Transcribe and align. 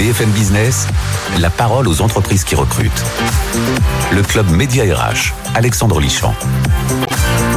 BFM 0.00 0.30
Business, 0.30 0.86
la 1.40 1.50
parole 1.50 1.86
aux 1.86 2.00
entreprises 2.00 2.42
qui 2.42 2.54
recrutent. 2.54 3.04
Le 4.12 4.22
club 4.22 4.48
Média 4.48 4.82
RH, 4.82 5.34
Alexandre 5.54 6.00
Lichamp. 6.00 6.32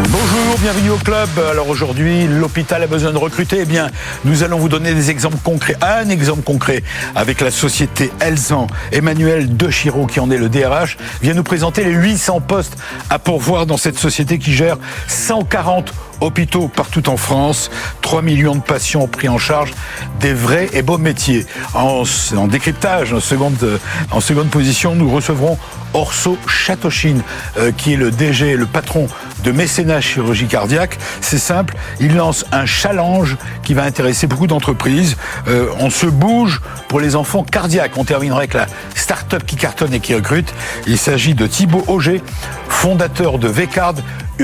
Bonjour, 0.09 0.59
bienvenue 0.59 0.89
au 0.89 0.97
club. 0.97 1.29
Alors 1.49 1.69
aujourd'hui, 1.69 2.27
l'hôpital 2.27 2.83
a 2.83 2.87
besoin 2.87 3.13
de 3.13 3.17
recruter. 3.17 3.59
Eh 3.61 3.65
bien, 3.65 3.89
nous 4.25 4.43
allons 4.43 4.57
vous 4.59 4.67
donner 4.67 4.93
des 4.93 5.09
exemples 5.09 5.37
concrets. 5.41 5.77
Un 5.81 6.09
exemple 6.09 6.41
concret 6.41 6.83
avec 7.15 7.39
la 7.39 7.49
société 7.49 8.11
Elsan. 8.19 8.67
Emmanuel 8.91 9.55
De 9.55 9.69
Chiro, 9.69 10.05
qui 10.05 10.19
en 10.19 10.29
est 10.29 10.37
le 10.37 10.49
DRH, 10.49 10.97
vient 11.21 11.35
nous 11.35 11.43
présenter 11.43 11.85
les 11.85 11.93
800 11.93 12.41
postes 12.41 12.75
à 13.09 13.19
pourvoir 13.19 13.65
dans 13.65 13.77
cette 13.77 13.97
société 13.97 14.37
qui 14.37 14.51
gère 14.51 14.75
140 15.07 15.93
hôpitaux 16.21 16.67
partout 16.67 17.09
en 17.09 17.17
France, 17.17 17.69
3 18.01 18.21
millions 18.21 18.55
de 18.55 18.61
patients 18.61 19.07
pris 19.07 19.29
en 19.29 19.37
charge, 19.37 19.73
des 20.19 20.33
vrais 20.33 20.69
et 20.73 20.81
beaux 20.81 20.97
métiers. 20.97 21.45
En, 21.73 22.03
décryptage, 22.47 23.13
en 23.13 23.19
seconde, 23.19 24.49
position, 24.49 24.95
nous 24.95 25.09
recevrons 25.09 25.57
Orso 25.93 26.37
Chatochine, 26.47 27.21
euh, 27.57 27.71
qui 27.71 27.93
est 27.93 27.97
le 27.97 28.11
DG, 28.11 28.55
le 28.55 28.65
patron 28.65 29.07
de 29.43 29.51
mécénat 29.51 30.01
chirurgie 30.01 30.47
cardiaque. 30.47 30.97
C'est 31.21 31.37
simple, 31.37 31.75
il 31.99 32.15
lance 32.15 32.45
un 32.51 32.65
challenge 32.65 33.37
qui 33.63 33.73
va 33.73 33.83
intéresser 33.83 34.27
beaucoup 34.27 34.47
d'entreprises. 34.47 35.17
Euh, 35.47 35.67
on 35.79 35.89
se 35.89 36.07
bouge 36.07 36.61
pour 36.87 36.99
les 36.99 37.15
enfants 37.15 37.43
cardiaques. 37.43 37.97
On 37.97 38.05
terminera 38.05 38.39
avec 38.39 38.53
la 38.53 38.67
start-up 38.95 39.43
qui 39.45 39.55
cartonne 39.55 39.93
et 39.93 39.99
qui 39.99 40.15
recrute. 40.15 40.53
Il 40.87 40.97
s'agit 40.97 41.35
de 41.35 41.47
Thibaut 41.47 41.83
Auger, 41.87 42.21
fondateur 42.69 43.37
de 43.37 43.47
Vcard, 43.47 43.95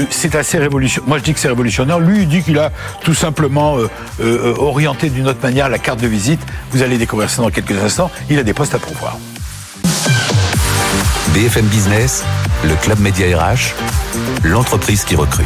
c'est 0.10 0.36
assez 0.36 0.58
révolutionnaire. 0.58 1.08
Moi, 1.08 1.18
je 1.18 1.24
dis 1.24 1.34
que 1.34 1.40
c'est 1.40 1.48
révolutionnaire. 1.48 2.00
Lui, 2.00 2.22
il 2.22 2.28
dit 2.28 2.42
qu'il 2.44 2.58
a 2.60 2.72
tout 3.04 3.14
simplement 3.14 3.78
euh, 3.78 3.90
euh, 4.22 4.56
orienté 4.58 5.10
d'une 5.10 5.28
autre 5.28 5.42
manière 5.42 5.70
la 5.70 5.80
carte 5.80 6.00
de 6.00 6.08
visite. 6.08 6.42
Vous 6.72 6.82
allez 6.82 6.98
découvrir 6.98 7.30
ça 7.30 7.42
dans 7.42 7.50
quelques 7.50 7.78
instants. 7.78 8.12
Il 8.30 8.40
a 8.40 8.44
des 8.44 8.54
postes 8.54 8.76
à 8.76 8.80
pourvoir. 8.80 9.18
BFM 11.34 11.66
Business, 11.66 12.24
le 12.64 12.76
club 12.76 13.00
média 13.00 13.38
RH, 13.38 13.74
l'entreprise 14.44 15.04
qui 15.04 15.16
recrute. 15.16 15.46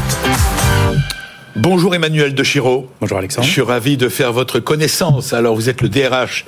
Bonjour 1.55 1.93
Emmanuel 1.93 2.33
De 2.33 2.43
Chiro. 2.43 2.89
Bonjour 2.99 3.19
Alexandre. 3.19 3.45
Je 3.45 3.51
suis 3.51 3.61
ravi 3.61 3.95
de 3.95 4.09
faire 4.09 4.33
votre 4.33 4.59
connaissance. 4.59 5.33
Alors 5.33 5.53
vous 5.53 5.69
êtes 5.69 5.83
le 5.83 5.89
DRH 5.89 6.45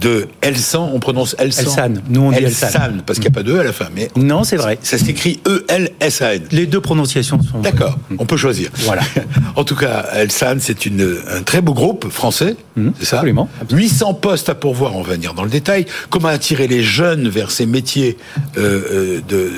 de 0.00 0.26
Elsan, 0.40 0.90
on 0.92 0.98
prononce 0.98 1.36
Elsan. 1.38 1.62
Elsan, 1.62 1.94
nous 2.08 2.22
on 2.22 2.32
dit 2.32 2.38
Elsan. 2.38 2.66
Elsan 2.66 2.92
parce 3.06 3.20
qu'il 3.20 3.30
n'y 3.30 3.36
a 3.36 3.38
pas 3.38 3.44
de 3.44 3.52
E 3.52 3.60
à 3.60 3.62
la 3.62 3.72
fin. 3.72 3.86
Mais 3.94 4.10
non, 4.16 4.42
c'est 4.42 4.56
vrai. 4.56 4.76
Ça 4.82 4.98
s'écrit 4.98 5.38
E-L-S-A-N. 5.46 6.42
Les 6.50 6.66
deux 6.66 6.80
prononciations 6.80 7.40
sont. 7.40 7.60
D'accord, 7.60 7.98
on 8.18 8.26
peut 8.26 8.36
choisir. 8.36 8.70
Voilà. 8.78 9.02
en 9.56 9.62
tout 9.62 9.76
cas, 9.76 10.06
Elsan, 10.14 10.56
c'est 10.58 10.86
un 10.88 11.42
très 11.42 11.60
beau 11.60 11.72
groupe 11.72 12.08
français, 12.08 12.56
mmh, 12.76 12.90
c'est 12.98 13.06
ça 13.06 13.16
absolument, 13.18 13.48
800 13.70 14.14
postes 14.14 14.48
à 14.48 14.56
pourvoir, 14.56 14.96
on 14.96 15.02
va 15.02 15.14
venir 15.14 15.34
dans 15.34 15.44
le 15.44 15.50
détail. 15.50 15.86
Comment 16.10 16.28
attirer 16.28 16.66
les 16.66 16.82
jeunes 16.82 17.28
vers 17.28 17.52
ces 17.52 17.66
métiers 17.66 18.16
euh, 18.56 18.82
euh 18.90 19.20
de, 19.28 19.50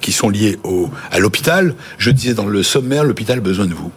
qui 0.00 0.10
sont 0.12 0.28
liés 0.28 0.58
au, 0.64 0.90
à 1.12 1.20
l'hôpital? 1.20 1.74
Je 1.98 2.10
disais 2.10 2.34
dans 2.34 2.46
le 2.46 2.62
sommaire, 2.64 3.04
l'hôpital 3.04 3.38
a 3.38 3.40
besoin 3.40 3.66
de 3.66 3.74
vous. 3.74 3.92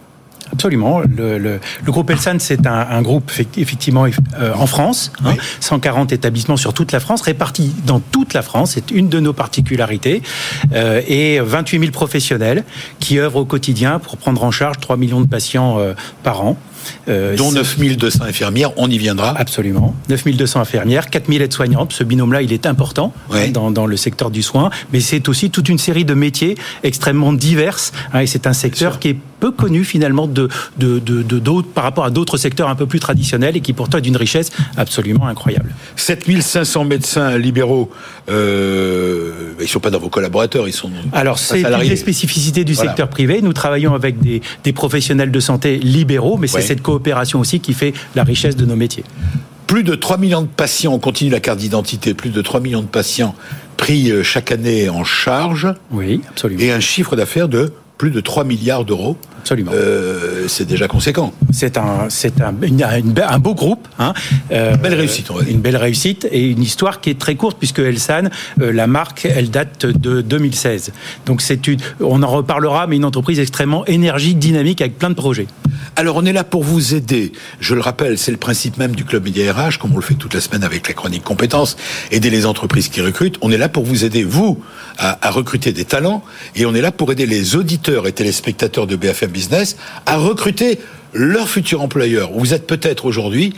Absolument. 0.57 1.01
Le, 1.01 1.37
le, 1.37 1.59
le 1.85 1.91
groupe 1.91 2.09
Elsan, 2.09 2.39
c'est 2.39 2.65
un, 2.65 2.87
un, 2.89 3.03
groupe 3.03 3.31
effectivement 3.57 4.07
euh, 4.39 4.53
en 4.55 4.65
France, 4.65 5.11
hein, 5.23 5.35
140 5.59 6.11
établissements 6.13 6.57
sur 6.57 6.73
toute 6.73 6.91
la 6.91 6.99
France, 6.99 7.21
répartis 7.21 7.75
dans 7.85 7.99
toute 7.99 8.33
la 8.33 8.41
France. 8.41 8.71
C'est 8.71 8.89
une 8.89 9.07
de 9.07 9.19
nos 9.19 9.33
particularités. 9.33 10.23
Euh, 10.73 11.03
et 11.07 11.39
28 11.39 11.79
000 11.79 11.91
professionnels 11.91 12.63
qui 12.99 13.19
œuvrent 13.19 13.41
au 13.41 13.45
quotidien 13.45 13.99
pour 13.99 14.17
prendre 14.17 14.43
en 14.43 14.49
charge 14.49 14.79
3 14.79 14.97
millions 14.97 15.21
de 15.21 15.27
patients 15.27 15.77
euh, 15.77 15.93
par 16.23 16.43
an. 16.43 16.57
Euh, 17.07 17.35
dont 17.35 17.51
9200 17.51 18.23
infirmières, 18.25 18.71
on 18.77 18.89
y 18.89 18.97
viendra. 18.97 19.37
Absolument. 19.37 19.95
9200 20.09 20.61
infirmières, 20.61 21.09
4000 21.09 21.41
aides-soignantes. 21.41 21.93
Ce 21.93 22.03
binôme-là, 22.03 22.41
il 22.41 22.53
est 22.53 22.65
important 22.65 23.13
hein, 23.31 23.49
dans, 23.49 23.71
dans, 23.71 23.85
le 23.85 23.97
secteur 23.97 24.31
du 24.31 24.43
soin, 24.43 24.69
mais 24.93 24.99
c'est 24.99 25.29
aussi 25.29 25.49
toute 25.49 25.69
une 25.69 25.77
série 25.77 26.05
de 26.05 26.13
métiers 26.13 26.55
extrêmement 26.83 27.33
divers. 27.33 27.77
Hein, 28.13 28.21
et 28.21 28.27
c'est 28.27 28.47
un 28.47 28.53
secteur 28.53 28.99
qui 28.99 29.09
est 29.09 29.17
peu 29.39 29.51
connu 29.51 29.83
finalement 29.83 30.27
de, 30.27 30.49
de, 30.77 30.99
de, 30.99 31.21
de 31.21 31.61
par 31.73 31.83
rapport 31.83 32.05
à 32.05 32.09
d'autres 32.09 32.37
secteurs 32.37 32.69
un 32.69 32.75
peu 32.75 32.85
plus 32.85 32.99
traditionnels 32.99 33.55
et 33.55 33.61
qui 33.61 33.73
pourtant 33.73 33.99
est 33.99 34.01
d'une 34.01 34.17
richesse 34.17 34.51
absolument 34.75 35.27
incroyable. 35.27 35.73
7500 35.95 36.85
médecins 36.85 37.37
libéraux, 37.37 37.89
euh, 38.29 39.53
ils 39.59 39.63
ne 39.63 39.67
sont 39.67 39.79
pas 39.79 39.89
dans 39.89 39.99
vos 39.99 40.09
collaborateurs, 40.09 40.67
ils 40.67 40.73
sont 40.73 40.91
Alors 41.13 41.39
c'est 41.39 41.61
une 41.61 41.87
des 41.87 41.95
spécificités 41.95 42.63
du 42.63 42.75
secteur 42.75 43.09
privé. 43.09 43.41
Nous 43.41 43.53
travaillons 43.53 43.93
avec 43.93 44.19
des, 44.19 44.41
des 44.63 44.73
professionnels 44.73 45.31
de 45.31 45.39
santé 45.39 45.77
libéraux, 45.77 46.37
mais 46.37 46.47
c'est 46.47 46.61
cette 46.61 46.76
coopération 46.81 47.39
aussi 47.39 47.59
qui 47.59 47.73
fait 47.73 47.93
la 48.15 48.23
richesse 48.23 48.55
de 48.55 48.65
nos 48.65 48.75
métiers. 48.75 49.03
Plus 49.67 49.83
de 49.83 49.95
3 49.95 50.17
millions 50.17 50.41
de 50.41 50.47
patients, 50.47 50.93
on 50.93 50.99
continue 50.99 51.29
la 51.29 51.41
carte 51.41 51.59
d'identité, 51.59 52.13
plus 52.13 52.29
de 52.29 52.41
3 52.41 52.61
millions 52.61 52.81
de 52.81 52.87
patients 52.87 53.35
pris 53.75 54.11
euh, 54.11 54.23
chaque 54.23 54.51
année 54.51 54.89
en 54.89 55.03
charge. 55.03 55.67
Oui, 55.91 56.21
absolument. 56.29 56.61
Et 56.61 56.71
un 56.71 56.79
chiffre 56.79 57.15
d'affaires 57.15 57.49
de 57.49 57.73
plus 57.97 58.11
de 58.11 58.21
3 58.21 58.43
milliards 58.43 58.85
d'euros. 58.85 59.17
Absolument. 59.39 59.71
Euh, 59.73 60.45
c'est 60.47 60.65
déjà 60.65 60.87
conséquent. 60.87 61.33
C'est 61.51 61.77
un, 61.77 62.09
c'est 62.09 62.41
un, 62.41 62.53
un, 62.53 63.39
beau 63.39 63.55
groupe. 63.55 63.87
Hein. 63.97 64.13
Euh, 64.51 64.75
belle 64.75 64.93
réussite, 64.93 65.31
on 65.31 65.35
va 65.35 65.43
dire. 65.43 65.53
Une 65.53 65.61
belle 65.61 65.77
réussite 65.77 66.27
et 66.31 66.49
une 66.49 66.61
histoire 66.61 66.99
qui 66.99 67.09
est 67.09 67.19
très 67.19 67.35
courte 67.35 67.57
puisque 67.57 67.79
Elsan, 67.79 68.29
euh, 68.61 68.71
la 68.71 68.87
marque, 68.87 69.25
elle 69.25 69.49
date 69.49 69.85
de 69.85 70.21
2016. 70.21 70.91
Donc 71.25 71.41
c'est 71.41 71.67
une, 71.67 71.79
on 72.01 72.23
en 72.23 72.27
reparlera, 72.27 72.87
mais 72.87 72.97
une 72.97 73.05
entreprise 73.05 73.39
extrêmement 73.39 73.85
énergique, 73.85 74.37
dynamique, 74.37 74.81
avec 74.81 74.97
plein 74.97 75.09
de 75.09 75.15
projets. 75.15 75.47
Alors 75.95 76.17
on 76.17 76.25
est 76.25 76.33
là 76.33 76.43
pour 76.43 76.63
vous 76.63 76.93
aider. 76.93 77.31
Je 77.59 77.73
le 77.73 77.81
rappelle, 77.81 78.17
c'est 78.17 78.31
le 78.31 78.37
principe 78.37 78.77
même 78.77 78.95
du 78.95 79.05
club 79.05 79.23
Média 79.23 79.51
RH, 79.53 79.77
comme 79.79 79.93
on 79.93 79.97
le 79.97 80.01
fait 80.01 80.15
toute 80.15 80.33
la 80.33 80.41
semaine 80.41 80.63
avec 80.63 80.87
la 80.87 80.93
chronique 80.93 81.23
compétences, 81.23 81.77
aider 82.11 82.29
les 82.29 82.45
entreprises 82.45 82.89
qui 82.89 83.01
recrutent. 83.01 83.37
On 83.41 83.51
est 83.51 83.57
là 83.57 83.69
pour 83.69 83.85
vous 83.85 84.05
aider, 84.05 84.23
vous, 84.23 84.61
à, 84.97 85.27
à 85.27 85.31
recruter 85.31 85.71
des 85.71 85.85
talents, 85.85 86.23
et 86.55 86.65
on 86.65 86.75
est 86.75 86.81
là 86.81 86.91
pour 86.91 87.11
aider 87.11 87.25
les 87.25 87.55
auditeurs 87.55 88.07
et 88.07 88.11
téléspectateurs 88.11 88.87
de 88.87 88.95
BFM 88.95 89.31
Business 89.31 89.77
à 90.05 90.17
recruter 90.17 90.79
leur 91.13 91.49
futur 91.49 91.81
employeur. 91.81 92.31
Vous 92.33 92.53
êtes 92.53 92.67
peut-être 92.67 93.05
aujourd'hui, 93.05 93.53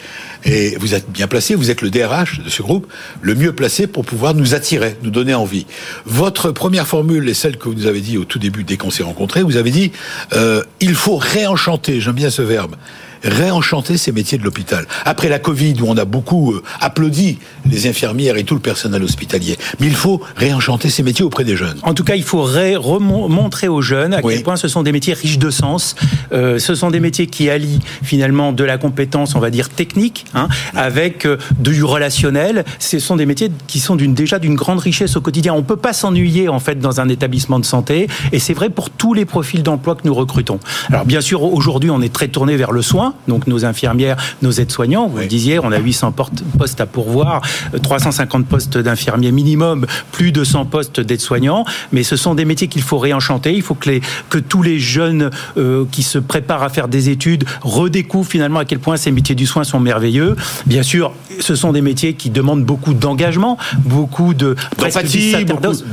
et 0.45 0.75
vous 0.79 0.93
êtes 0.93 1.09
bien 1.09 1.27
placé, 1.27 1.55
vous 1.55 1.69
êtes 1.71 1.81
le 1.81 1.89
DRH 1.89 2.41
de 2.43 2.49
ce 2.49 2.61
groupe, 2.61 2.91
le 3.21 3.35
mieux 3.35 3.53
placé 3.53 3.87
pour 3.87 4.05
pouvoir 4.05 4.33
nous 4.33 4.55
attirer, 4.55 4.95
nous 5.03 5.11
donner 5.11 5.33
envie. 5.33 5.65
Votre 6.05 6.51
première 6.51 6.87
formule 6.87 7.27
est 7.27 7.33
celle 7.33 7.57
que 7.57 7.67
vous 7.67 7.75
nous 7.75 7.87
avez 7.87 8.01
dit 8.01 8.17
au 8.17 8.25
tout 8.25 8.39
début 8.39 8.63
dès 8.63 8.77
qu'on 8.77 8.91
s'est 8.91 9.03
rencontrés. 9.03 9.43
Vous 9.43 9.57
avez 9.57 9.71
dit, 9.71 9.91
euh, 10.33 10.63
il 10.79 10.95
faut 10.95 11.17
réenchanter, 11.17 11.99
j'aime 11.99 12.15
bien 12.15 12.29
ce 12.29 12.41
verbe, 12.41 12.75
réenchanter 13.23 13.97
ces 13.97 14.11
métiers 14.11 14.37
de 14.37 14.43
l'hôpital. 14.43 14.85
Après 15.05 15.29
la 15.29 15.39
Covid, 15.39 15.75
où 15.81 15.85
on 15.87 15.97
a 15.97 16.05
beaucoup 16.05 16.53
euh, 16.53 16.63
applaudi 16.79 17.39
les 17.69 17.87
infirmières 17.87 18.37
et 18.37 18.43
tout 18.43 18.55
le 18.55 18.59
personnel 18.59 19.03
hospitalier, 19.03 19.57
mais 19.79 19.87
il 19.87 19.95
faut 19.95 20.21
réenchanter 20.35 20.89
ces 20.89 21.03
métiers 21.03 21.25
auprès 21.25 21.43
des 21.43 21.55
jeunes. 21.55 21.77
En 21.83 21.93
tout 21.93 22.03
cas, 22.03 22.15
il 22.15 22.23
faut 22.23 22.43
remontrer 22.43 23.67
aux 23.67 23.81
jeunes 23.81 24.13
à 24.13 24.21
quel 24.21 24.43
point 24.43 24.55
ce 24.55 24.67
sont 24.67 24.83
des 24.83 24.91
métiers 24.91 25.13
riches 25.13 25.39
de 25.39 25.49
sens. 25.49 25.95
Euh, 26.31 26.59
ce 26.59 26.75
sont 26.75 26.91
des 26.91 26.99
métiers 26.99 27.27
qui 27.27 27.49
allient 27.49 27.79
finalement 28.03 28.51
de 28.51 28.63
la 28.63 28.77
compétence, 28.77 29.35
on 29.35 29.39
va 29.39 29.49
dire 29.49 29.69
technique, 29.69 30.25
hein, 30.33 30.47
avec 30.75 31.25
euh, 31.25 31.37
du 31.59 31.83
relationnel. 31.83 32.65
Ce 32.79 32.99
sont 32.99 33.15
des 33.15 33.25
métiers 33.25 33.51
qui 33.67 33.79
sont 33.79 33.95
déjà 33.95 34.39
d'une 34.39 34.55
grande 34.55 34.79
richesse 34.79 35.15
au 35.15 35.21
quotidien. 35.21 35.53
On 35.53 35.63
peut 35.63 35.75
pas 35.75 35.93
s'ennuyer 35.93 36.49
en 36.49 36.59
fait 36.59 36.79
dans 36.79 36.99
un 37.01 37.09
établissement 37.09 37.59
de 37.59 37.65
santé, 37.65 38.07
et 38.31 38.39
c'est 38.39 38.53
vrai 38.53 38.69
pour 38.69 38.89
tous 38.89 39.13
les 39.13 39.25
profils 39.25 39.63
d'emploi 39.63 39.95
que 39.95 40.01
nous 40.05 40.13
recrutons. 40.13 40.59
Alors 40.89 41.05
bien 41.05 41.21
sûr, 41.21 41.43
aujourd'hui, 41.43 41.89
on 41.89 42.01
est 42.01 42.13
très 42.13 42.27
tourné 42.27 42.55
vers 42.55 42.71
le 42.71 42.81
soin 42.81 43.08
donc 43.27 43.47
nos 43.47 43.65
infirmières, 43.65 44.17
nos 44.41 44.51
aides-soignants. 44.51 45.07
Vous 45.07 45.17
le 45.17 45.25
disiez, 45.25 45.59
on 45.59 45.71
a 45.71 45.79
800 45.79 46.13
postes 46.57 46.81
à 46.81 46.85
pourvoir, 46.85 47.41
350 47.81 48.45
postes 48.45 48.77
d'infirmiers 48.77 49.31
minimum, 49.31 49.85
plus 50.11 50.31
de 50.31 50.43
100 50.43 50.65
postes 50.65 50.99
d'aides-soignants. 50.99 51.65
Mais 51.91 52.03
ce 52.03 52.15
sont 52.15 52.35
des 52.35 52.45
métiers 52.45 52.67
qu'il 52.67 52.81
faut 52.81 52.97
réenchanter. 52.97 53.53
Il 53.53 53.61
faut 53.61 53.75
que, 53.75 53.89
les, 53.89 54.01
que 54.29 54.37
tous 54.37 54.61
les 54.61 54.79
jeunes 54.79 55.29
euh, 55.57 55.85
qui 55.91 56.03
se 56.03 56.17
préparent 56.17 56.63
à 56.63 56.69
faire 56.69 56.87
des 56.87 57.09
études 57.09 57.45
redécouvrent 57.61 58.29
finalement 58.29 58.59
à 58.59 58.65
quel 58.65 58.79
point 58.79 58.97
ces 58.97 59.11
métiers 59.11 59.35
du 59.35 59.45
soin 59.45 59.63
sont 59.63 59.79
merveilleux. 59.79 60.35
Bien 60.65 60.83
sûr, 60.83 61.13
ce 61.39 61.55
sont 61.55 61.71
des 61.71 61.81
métiers 61.81 62.13
qui 62.13 62.29
demandent 62.29 62.63
beaucoup 62.63 62.93
d'engagement, 62.93 63.57
beaucoup 63.85 64.33
de 64.33 64.55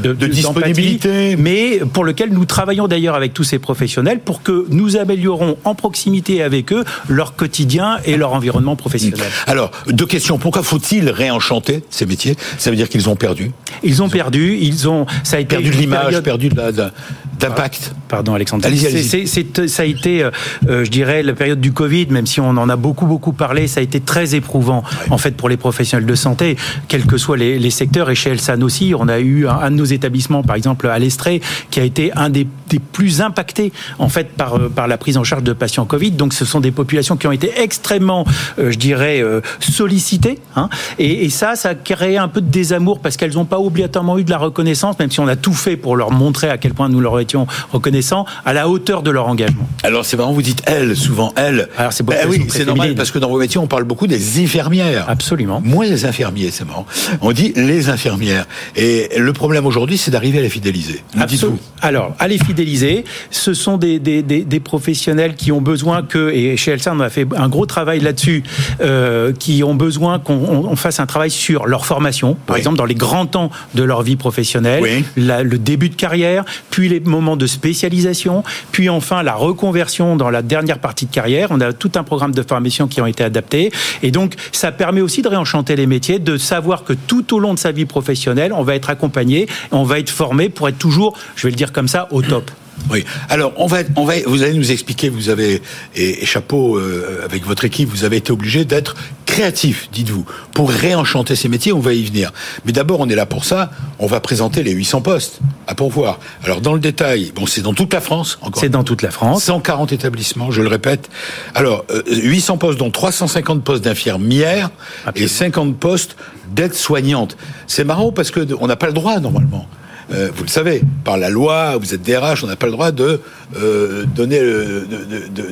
de, 0.02 0.12
de, 0.12 0.26
disponibilité, 0.26 1.36
mais 1.36 1.80
pour 1.92 2.04
lequel 2.04 2.30
nous 2.32 2.44
travaillons 2.44 2.88
d'ailleurs 2.88 3.14
avec 3.14 3.34
tous 3.34 3.44
ces 3.44 3.58
professionnels 3.58 4.20
pour 4.20 4.42
que 4.42 4.66
nous 4.70 4.96
améliorons 4.96 5.56
en 5.64 5.74
proximité 5.74 6.42
avec 6.42 6.72
eux 6.72 6.84
leur 7.08 7.36
quotidien 7.36 7.98
et 8.04 8.16
leur 8.16 8.32
environnement 8.32 8.76
professionnel. 8.76 9.20
Alors, 9.46 9.70
deux 9.88 10.06
questions. 10.06 10.38
Pourquoi 10.38 10.62
faut-il 10.62 11.10
réenchanter 11.10 11.84
ces 11.90 12.06
métiers? 12.06 12.36
Ça 12.58 12.70
veut 12.70 12.76
dire 12.76 12.88
qu'ils 12.88 13.08
ont 13.08 13.16
perdu? 13.16 13.52
Ils 13.82 14.02
ont 14.02 14.08
perdu, 14.08 14.56
ils 14.60 14.88
ont... 14.88 15.06
Ça 15.22 15.36
a 15.36 15.40
été 15.40 15.56
perdu 15.56 15.70
de 15.70 15.76
l'image, 15.76 16.20
perdu 16.20 16.48
de 16.48 16.56
la... 16.56 16.92
d'impact. 17.38 17.94
Pardon, 18.08 18.34
Alexandre. 18.34 18.66
Allez-y, 18.66 18.86
allez-y. 18.86 19.68
ça 19.68 19.82
a 19.82 19.86
été, 19.86 20.22
euh, 20.22 20.30
euh, 20.68 20.84
je 20.84 20.90
dirais, 20.90 21.22
la 21.22 21.34
période 21.34 21.60
du 21.60 21.72
Covid, 21.72 22.06
même 22.10 22.26
si 22.26 22.40
on 22.40 22.50
en 22.50 22.68
a 22.68 22.76
beaucoup, 22.76 23.06
beaucoup 23.06 23.32
parlé, 23.32 23.66
ça 23.66 23.80
a 23.80 23.82
été 23.82 24.00
très 24.00 24.34
éprouvant, 24.34 24.82
en 25.10 25.18
fait, 25.18 25.32
pour 25.32 25.48
les 25.48 25.56
professionnels 25.56 26.06
de 26.06 26.14
santé, 26.14 26.56
quels 26.88 27.06
que 27.06 27.16
soient 27.16 27.36
les, 27.36 27.70
secteurs. 27.70 28.10
Et 28.10 28.14
chez 28.14 28.30
Elsan 28.30 28.62
aussi, 28.62 28.94
on 28.98 29.08
a 29.08 29.18
eu 29.18 29.46
un, 29.48 29.70
de 29.70 29.76
nos 29.76 29.84
établissements, 29.84 30.42
par 30.42 30.56
exemple, 30.56 30.86
à 30.86 30.98
l'Estrée, 30.98 31.40
qui 31.70 31.80
a 31.80 31.84
été 31.84 32.12
un 32.14 32.30
des, 32.30 32.46
plus 32.92 33.20
impactés, 33.20 33.72
en 33.98 34.08
fait, 34.08 34.30
par, 34.32 34.56
euh, 34.56 34.68
par 34.68 34.88
la 34.88 34.98
prise 34.98 35.16
en 35.16 35.24
charge 35.24 35.42
de 35.42 35.52
patients 35.52 35.84
Covid. 35.84 36.12
Donc, 36.12 36.32
ce 36.32 36.44
sont 36.44 36.60
des 36.60 36.70
populations 36.70 37.16
qui 37.16 37.26
ont 37.26 37.32
été 37.32 37.52
extrêmement, 37.60 38.24
je 38.58 38.76
dirais, 38.76 39.22
sollicitées. 39.60 40.38
Hein. 40.56 40.68
Et, 40.98 41.24
et, 41.24 41.30
ça, 41.30 41.56
ça 41.56 41.70
a 41.70 41.74
créé 41.74 42.18
un 42.18 42.28
peu 42.28 42.40
de 42.40 42.50
désamour 42.50 43.00
parce 43.00 43.16
qu'elles 43.16 43.34
n'ont 43.34 43.44
pas 43.44 43.58
obligatoirement 43.58 44.18
eu 44.18 44.24
de 44.24 44.30
la 44.30 44.38
reconnaissance, 44.38 44.98
même 44.98 45.10
si 45.10 45.20
on 45.20 45.28
a 45.28 45.36
tout 45.36 45.52
fait 45.52 45.76
pour 45.76 45.96
leur 45.96 46.10
montrer 46.10 46.48
à 46.48 46.58
quel 46.58 46.74
point 46.74 46.88
nous 46.88 47.00
leur 47.00 47.12
étions 47.26 47.46
reconnaissants, 47.72 48.24
à 48.44 48.52
la 48.52 48.68
hauteur 48.68 49.02
de 49.02 49.10
leur 49.10 49.26
engagement. 49.28 49.68
Alors 49.82 50.04
c'est 50.04 50.16
marrant, 50.16 50.32
vous 50.32 50.42
dites 50.42 50.62
elles, 50.66 50.96
souvent 50.96 51.32
elles. 51.36 51.68
Alors 51.76 51.92
c'est 51.92 52.04
ben 52.04 52.26
oui, 52.28 52.46
c'est 52.48 52.64
normal 52.64 52.94
parce 52.94 53.10
que 53.10 53.18
dans 53.18 53.28
vos 53.28 53.38
métiers 53.38 53.58
on 53.58 53.66
parle 53.66 53.84
beaucoup 53.84 54.06
des 54.06 54.42
infirmières. 54.42 55.04
Absolument. 55.08 55.60
Moins 55.64 55.88
des 55.88 56.04
infirmiers, 56.04 56.50
c'est 56.50 56.64
marrant. 56.64 56.86
On 57.20 57.32
dit 57.32 57.52
les 57.56 57.88
infirmières. 57.88 58.46
Et 58.76 59.08
le 59.16 59.32
problème 59.32 59.66
aujourd'hui, 59.66 59.98
c'est 59.98 60.10
d'arriver 60.10 60.38
à 60.38 60.42
les 60.42 60.48
fidéliser. 60.48 61.02
Absolument. 61.18 61.58
Alors, 61.82 62.14
à 62.18 62.28
les 62.28 62.38
fidéliser, 62.38 63.04
ce 63.30 63.54
sont 63.54 63.76
des, 63.76 63.98
des, 63.98 64.22
des, 64.22 64.60
professionnels 64.60 65.34
qui 65.34 65.52
ont 65.52 65.60
besoin 65.60 66.02
que, 66.02 66.30
et 66.30 66.56
chez 66.56 66.72
Elsa 66.72 66.92
on 66.94 67.00
a 67.00 67.10
fait 67.10 67.26
un 67.36 67.48
gros 67.48 67.66
travail 67.66 68.00
là-dessus, 68.00 68.42
euh, 68.80 69.32
qui 69.32 69.62
ont 69.62 69.74
besoin 69.74 70.18
qu'on 70.18 70.74
fasse 70.76 71.00
un 71.00 71.06
travail 71.06 71.30
sur 71.30 71.66
leur 71.66 71.86
formation, 71.86 72.36
par 72.46 72.56
exemple 72.56 72.78
dans 72.78 72.84
les 72.84 72.94
grands 72.94 73.26
temps 73.26 73.50
de 73.74 73.82
leur 73.82 74.02
vie 74.02 74.16
professionnelle, 74.16 75.04
le 75.16 75.56
début 75.58 75.88
de 75.88 75.94
carrière, 75.94 76.44
puis 76.70 76.88
les 76.88 77.00
moments 77.16 77.36
de 77.36 77.46
spécialisation, 77.46 78.44
puis 78.72 78.88
enfin 78.88 79.22
la 79.22 79.34
reconversion 79.34 80.16
dans 80.16 80.30
la 80.30 80.42
dernière 80.42 80.78
partie 80.78 81.06
de 81.06 81.10
carrière. 81.10 81.48
On 81.50 81.60
a 81.60 81.72
tout 81.72 81.92
un 81.96 82.04
programme 82.04 82.34
de 82.34 82.42
formation 82.42 82.86
qui 82.86 83.00
ont 83.00 83.06
été 83.06 83.24
adaptés. 83.24 83.72
Et 84.02 84.10
donc, 84.10 84.34
ça 84.52 84.72
permet 84.72 85.00
aussi 85.00 85.22
de 85.22 85.28
réenchanter 85.28 85.76
les 85.76 85.86
métiers, 85.86 86.18
de 86.18 86.36
savoir 86.36 86.84
que 86.84 86.92
tout 86.92 87.34
au 87.34 87.38
long 87.38 87.54
de 87.54 87.58
sa 87.58 87.72
vie 87.72 87.86
professionnelle, 87.86 88.52
on 88.52 88.62
va 88.62 88.74
être 88.74 88.90
accompagné, 88.90 89.48
on 89.72 89.84
va 89.84 89.98
être 89.98 90.10
formé 90.10 90.48
pour 90.48 90.68
être 90.68 90.78
toujours, 90.78 91.16
je 91.36 91.46
vais 91.46 91.50
le 91.50 91.56
dire 91.56 91.72
comme 91.72 91.88
ça, 91.88 92.08
au 92.10 92.22
top. 92.22 92.50
Oui. 92.90 93.04
Alors, 93.28 93.52
on 93.56 93.66
va, 93.66 93.78
on 93.96 94.04
va, 94.04 94.14
vous 94.26 94.42
allez 94.42 94.54
nous 94.54 94.70
expliquer, 94.70 95.08
vous 95.08 95.28
avez, 95.28 95.62
et, 95.94 96.24
chapeau, 96.24 96.76
euh, 96.76 97.22
avec 97.24 97.44
votre 97.44 97.64
équipe, 97.64 97.88
vous 97.88 98.04
avez 98.04 98.18
été 98.18 98.32
obligé 98.32 98.64
d'être 98.64 98.96
créatif, 99.24 99.88
dites-vous, 99.92 100.24
pour 100.54 100.70
réenchanter 100.70 101.36
ces 101.36 101.48
métiers, 101.48 101.72
on 101.72 101.80
va 101.80 101.92
y 101.92 102.04
venir. 102.04 102.32
Mais 102.64 102.72
d'abord, 102.72 103.00
on 103.00 103.08
est 103.08 103.14
là 103.14 103.26
pour 103.26 103.44
ça, 103.44 103.70
on 103.98 104.06
va 104.06 104.20
présenter 104.20 104.62
les 104.62 104.72
800 104.72 105.02
postes 105.02 105.40
à 105.66 105.74
pourvoir. 105.74 106.20
Alors, 106.44 106.60
dans 106.60 106.74
le 106.74 106.80
détail, 106.80 107.32
bon, 107.34 107.46
c'est 107.46 107.60
dans 107.60 107.74
toute 107.74 107.92
la 107.92 108.00
France, 108.00 108.38
encore. 108.40 108.62
C'est 108.62 108.68
dans 108.68 108.84
toute 108.84 109.02
la 109.02 109.10
France. 109.10 109.44
140 109.44 109.92
établissements, 109.92 110.50
je 110.50 110.62
le 110.62 110.68
répète. 110.68 111.10
Alors, 111.54 111.84
800 112.06 112.54
euh, 112.54 112.56
postes, 112.56 112.78
dont 112.78 112.90
350 112.90 113.64
postes 113.64 113.84
d'infirmières 113.84 114.70
et 115.16 115.28
50 115.28 115.76
postes 115.76 116.16
d'aide-soignantes. 116.54 117.36
C'est 117.66 117.84
marrant 117.84 118.12
parce 118.12 118.30
que 118.30 118.40
on 118.60 118.66
n'a 118.68 118.76
pas 118.76 118.86
le 118.86 118.92
droit, 118.92 119.18
normalement. 119.18 119.66
Euh, 120.12 120.30
vous 120.34 120.44
le 120.44 120.48
savez, 120.48 120.82
par 121.04 121.16
la 121.16 121.30
loi, 121.30 121.76
vous 121.76 121.94
êtes 121.94 122.02
DRH, 122.02 122.44
on 122.44 122.46
n'a 122.46 122.56
pas 122.56 122.66
le 122.66 122.72
droit 122.72 122.92
de 122.92 123.20
euh, 123.54 124.04
donner, 124.06 124.40
euh, 124.40 124.84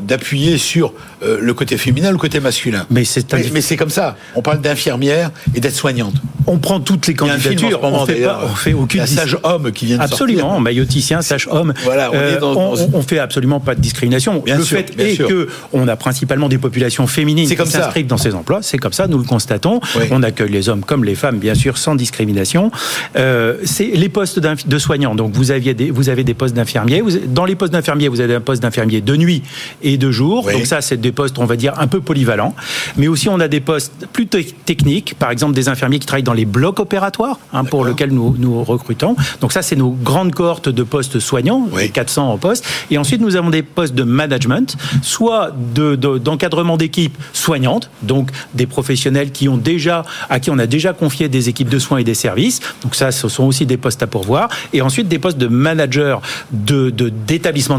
d'appuyer 0.02 0.58
sur 0.58 0.92
le 1.22 1.54
côté 1.54 1.78
féminin, 1.78 2.10
le 2.10 2.18
côté 2.18 2.40
masculin. 2.40 2.86
Mais 2.90 3.04
c'est 3.04 3.32
mais, 3.52 3.60
c'est 3.60 3.76
comme 3.76 3.90
ça. 3.90 4.16
On 4.34 4.42
parle 4.42 4.60
d'infirmière 4.60 5.30
et 5.54 5.60
d'être 5.60 5.74
soignante. 5.74 6.14
On 6.46 6.58
prend 6.58 6.80
toutes 6.80 7.06
les 7.06 7.14
candidatures. 7.14 7.80
on 7.82 8.04
fait 8.04 8.22
pas, 8.22 8.42
on 8.44 8.54
fait 8.54 8.72
aucune. 8.74 9.06
sage 9.06 9.38
homme 9.42 9.72
qui 9.72 9.86
vient 9.86 9.98
de 9.98 10.02
absolument, 10.02 10.60
mailloticien, 10.60 11.22
sage 11.22 11.48
homme. 11.50 11.72
Voilà, 11.84 12.10
on, 12.42 12.74
on, 12.92 13.02
fait 13.02 13.18
absolument 13.18 13.60
pas 13.60 13.74
de 13.74 13.80
discrimination. 13.80 14.42
Bien 14.44 14.58
le 14.58 14.64
sûr, 14.64 14.78
fait 14.78 15.00
est 15.00 15.16
que 15.16 15.48
on 15.72 15.88
a 15.88 15.96
principalement 15.96 16.48
des 16.48 16.58
populations 16.58 17.06
féminines 17.06 17.48
qui 17.48 17.56
s'inscrivent 17.56 18.06
dans 18.06 18.18
ces 18.18 18.34
emplois. 18.34 18.60
C'est 18.62 18.78
comme 18.78 18.92
ça, 18.92 19.06
nous 19.06 19.18
le 19.18 19.24
constatons. 19.24 19.80
On 20.10 20.22
accueille 20.22 20.50
les 20.50 20.68
hommes 20.68 20.84
comme 20.84 21.04
les 21.04 21.14
femmes, 21.14 21.38
bien 21.38 21.54
sûr, 21.54 21.78
sans 21.78 21.94
discrimination. 21.94 22.70
c'est 23.14 23.90
les 23.94 24.08
postes 24.08 24.40
de 24.40 24.78
soignants. 24.78 25.14
Donc 25.14 25.32
vous 25.32 25.52
aviez 25.52 25.74
des, 25.74 25.90
vous 25.90 26.08
avez 26.08 26.24
des 26.24 26.34
postes 26.34 26.54
d'infirmiers. 26.54 27.02
Dans 27.28 27.44
les 27.44 27.54
postes 27.54 27.72
d'infirmiers, 27.72 27.83
vous 28.10 28.20
avez 28.20 28.34
un 28.34 28.40
poste 28.40 28.62
d'infirmier 28.62 29.00
de 29.00 29.16
nuit 29.16 29.42
et 29.82 29.96
de 29.96 30.10
jour. 30.10 30.50
Donc 30.50 30.66
ça, 30.66 30.80
c'est 30.80 30.96
des 30.96 31.12
postes, 31.12 31.38
on 31.38 31.44
va 31.44 31.56
dire, 31.56 31.74
un 31.78 31.86
peu 31.86 32.00
polyvalents. 32.00 32.54
Mais 32.96 33.08
aussi, 33.08 33.28
on 33.28 33.40
a 33.40 33.48
des 33.48 33.60
postes 33.60 34.06
plutôt 34.12 34.38
techniques. 34.64 35.14
Par 35.18 35.30
exemple, 35.30 35.54
des 35.54 35.68
infirmiers 35.68 35.98
qui 35.98 36.06
travaillent 36.06 36.22
dans 36.22 36.32
les 36.32 36.44
blocs 36.44 36.80
opératoires, 36.80 37.38
hein, 37.52 37.64
pour 37.64 37.84
lesquels 37.84 38.10
nous, 38.10 38.34
nous 38.38 38.62
recrutons. 38.62 39.16
Donc 39.40 39.52
ça, 39.52 39.62
c'est 39.62 39.76
nos 39.76 39.90
grandes 39.90 40.34
cohortes 40.34 40.68
de 40.68 40.82
postes 40.82 41.18
soignants, 41.18 41.68
400 41.92 42.30
en 42.30 42.38
poste. 42.38 42.64
Et 42.90 42.98
ensuite, 42.98 43.20
nous 43.20 43.36
avons 43.36 43.50
des 43.50 43.62
postes 43.62 43.94
de 43.94 44.04
management, 44.04 44.76
soit 45.02 45.52
d'encadrement 45.74 46.74
de, 46.76 46.80
d'équipes 46.80 47.16
soignantes, 47.32 47.90
donc 48.02 48.30
des 48.54 48.66
professionnels 48.66 49.30
qui 49.30 49.48
ont 49.48 49.56
déjà, 49.56 50.04
à 50.28 50.40
qui 50.40 50.50
on 50.50 50.58
a 50.58 50.66
déjà 50.66 50.92
confié 50.92 51.28
des 51.28 51.48
équipes 51.48 51.68
de 51.68 51.78
soins 51.78 51.98
et 51.98 52.04
des 52.04 52.14
services. 52.14 52.60
Donc 52.82 52.94
ça, 52.94 53.12
ce 53.12 53.28
sont 53.28 53.44
aussi 53.44 53.66
des 53.66 53.76
postes 53.76 54.02
à 54.02 54.06
pourvoir 54.06 54.48
et 54.72 54.82
ensuite 54.82 55.08
des 55.08 55.18
postes 55.18 55.38
de 55.38 55.46
manager 55.46 56.20
de, 56.52 56.90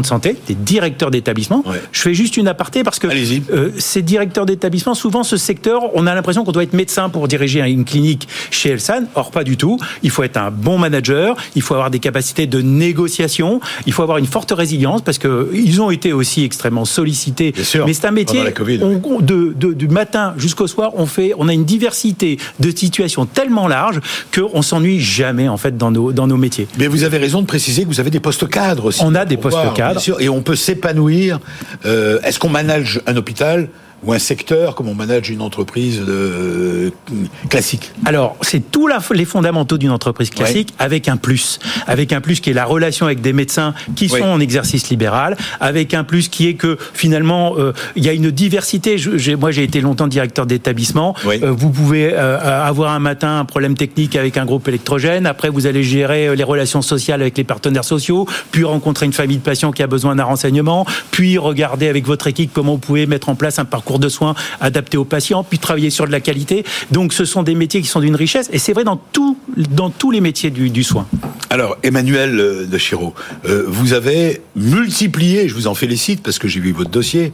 de, 0.00 0.06
santé, 0.06 0.36
des 0.46 0.54
directeurs 0.54 1.10
d'établissement. 1.10 1.64
Je 1.92 2.00
fais 2.00 2.14
juste 2.14 2.36
une 2.36 2.48
aparté 2.48 2.82
parce 2.82 2.98
que 2.98 3.06
euh, 3.06 3.70
ces 3.78 4.02
directeurs 4.02 4.46
d'établissement, 4.46 4.94
souvent 4.94 5.22
ce 5.22 5.36
secteur, 5.36 5.82
on 5.94 6.06
a 6.06 6.14
l'impression 6.14 6.44
qu'on 6.44 6.52
doit 6.52 6.62
être 6.62 6.72
médecin 6.72 7.08
pour 7.08 7.28
diriger 7.28 7.60
une 7.60 7.84
clinique 7.84 8.28
chez 8.50 8.70
Elsan. 8.70 9.04
Or, 9.14 9.30
pas 9.30 9.44
du 9.44 9.56
tout. 9.56 9.78
Il 10.02 10.10
faut 10.10 10.22
être 10.22 10.36
un 10.36 10.50
bon 10.50 10.78
manager, 10.78 11.36
il 11.54 11.62
faut 11.62 11.74
avoir 11.74 11.90
des 11.90 11.98
capacités 11.98 12.46
de 12.46 12.60
négociation, 12.60 13.60
il 13.86 13.92
faut 13.92 14.02
avoir 14.02 14.18
une 14.18 14.26
forte 14.26 14.52
résilience 14.52 15.02
parce 15.02 15.18
qu'ils 15.18 15.80
ont 15.80 15.90
été 15.90 16.12
aussi 16.12 16.44
extrêmement 16.44 16.84
sollicités. 16.84 17.54
Mais 17.86 17.92
c'est 17.92 18.06
un 18.06 18.10
métier, 18.10 18.42
de, 18.42 19.72
du 19.72 19.88
matin 19.88 20.34
jusqu'au 20.36 20.66
soir, 20.66 20.92
on, 20.94 21.06
fait, 21.06 21.32
on 21.38 21.48
a 21.48 21.52
une 21.52 21.64
diversité 21.64 22.38
de 22.60 22.70
situations 22.74 23.26
tellement 23.26 23.68
large 23.68 24.00
qu'on 24.34 24.62
s'ennuie 24.62 25.00
jamais 25.00 25.48
en 25.48 25.56
fait 25.56 25.76
dans 25.76 25.90
nos, 25.90 26.12
dans 26.12 26.26
nos 26.26 26.36
métiers. 26.36 26.68
Mais 26.78 26.86
vous 26.86 27.04
avez 27.04 27.18
raison 27.18 27.40
de 27.40 27.46
préciser 27.46 27.82
que 27.82 27.88
vous 27.88 28.00
avez 28.00 28.10
des 28.10 28.20
postes 28.20 28.48
cadres 28.48 28.86
aussi. 28.86 29.00
On 29.02 29.14
a 29.14 29.24
des 29.24 29.36
postes 29.36 29.56
cadres. 29.74 29.85
Et 30.18 30.28
on 30.28 30.42
peut 30.42 30.56
s'épanouir. 30.56 31.40
Euh, 31.84 32.20
est-ce 32.22 32.38
qu'on 32.38 32.48
manage 32.48 33.00
un 33.06 33.16
hôpital? 33.16 33.68
Ou 34.06 34.12
un 34.12 34.18
secteur 34.18 34.74
comme 34.74 34.88
on 34.88 34.94
manage 34.94 35.30
une 35.30 35.42
entreprise 35.42 36.00
euh, 36.08 36.90
classique 37.50 37.90
Alors, 38.04 38.36
c'est 38.40 38.70
tous 38.70 38.88
les 39.12 39.24
fondamentaux 39.24 39.78
d'une 39.78 39.90
entreprise 39.90 40.30
classique 40.30 40.72
avec 40.78 41.08
un 41.08 41.16
plus. 41.16 41.58
Avec 41.86 42.12
un 42.12 42.20
plus 42.20 42.40
qui 42.40 42.50
est 42.50 42.54
la 42.54 42.64
relation 42.64 43.06
avec 43.06 43.20
des 43.20 43.32
médecins 43.32 43.74
qui 43.96 44.08
sont 44.08 44.22
en 44.22 44.40
exercice 44.40 44.88
libéral, 44.90 45.36
avec 45.60 45.92
un 45.92 46.04
plus 46.04 46.28
qui 46.28 46.48
est 46.48 46.54
que 46.54 46.78
finalement, 46.94 47.54
euh, 47.58 47.72
il 47.96 48.04
y 48.04 48.08
a 48.08 48.12
une 48.12 48.30
diversité. 48.30 48.96
moi, 49.38 49.50
j'ai 49.50 49.64
été 49.64 49.80
longtemps 49.80 50.06
directeur 50.06 50.46
d'établissement. 50.46 51.16
Euh, 51.26 51.50
vous 51.50 51.70
pouvez 51.70 52.14
avoir 52.14 52.92
un 52.92 53.00
matin 53.00 53.40
un 53.40 53.44
problème 53.44 53.76
technique 53.76 54.14
avec 54.14 54.36
un 54.36 54.44
groupe 54.44 54.68
électrogène. 54.68 55.26
Après, 55.26 55.48
vous 55.48 55.66
allez 55.66 55.82
gérer 55.82 56.34
les 56.36 56.44
relations 56.44 56.82
sociales 56.82 57.20
avec 57.20 57.36
les 57.36 57.44
partenaires 57.44 57.84
sociaux, 57.84 58.26
puis 58.52 58.64
rencontrer 58.64 59.06
une 59.06 59.12
famille 59.12 59.38
de 59.38 59.42
patients 59.42 59.72
qui 59.72 59.82
a 59.82 59.86
besoin 59.86 60.14
d'un 60.14 60.24
renseignement, 60.24 60.86
puis 61.10 61.38
regarder 61.38 61.88
avec 61.88 62.06
votre 62.06 62.28
équipe 62.28 62.52
comment 62.52 62.72
vous 62.72 62.78
pouvez 62.78 63.06
mettre 63.06 63.28
en 63.28 63.34
place 63.34 63.58
un 63.58 63.64
parcours 63.64 63.95
de 63.98 64.08
soins 64.08 64.34
adaptés 64.60 64.96
aux 64.96 65.04
patients, 65.04 65.44
puis 65.44 65.58
travailler 65.58 65.90
sur 65.90 66.06
de 66.06 66.12
la 66.12 66.20
qualité. 66.20 66.64
Donc 66.90 67.12
ce 67.12 67.24
sont 67.24 67.42
des 67.42 67.54
métiers 67.54 67.80
qui 67.80 67.88
sont 67.88 68.00
d'une 68.00 68.16
richesse, 68.16 68.48
et 68.52 68.58
c'est 68.58 68.72
vrai 68.72 68.84
dans, 68.84 68.96
tout, 68.96 69.36
dans 69.56 69.90
tous 69.90 70.10
les 70.10 70.20
métiers 70.20 70.50
du, 70.50 70.70
du 70.70 70.82
soin. 70.82 71.06
Alors, 71.50 71.76
Emmanuel 71.82 72.38
euh, 72.40 72.66
de 72.66 72.78
Chiro, 72.78 73.14
euh, 73.46 73.64
vous 73.66 73.92
avez 73.92 74.42
multiplié, 74.56 75.48
je 75.48 75.54
vous 75.54 75.68
en 75.68 75.74
félicite 75.74 76.22
parce 76.22 76.38
que 76.38 76.48
j'ai 76.48 76.60
vu 76.60 76.72
votre 76.72 76.90
dossier, 76.90 77.32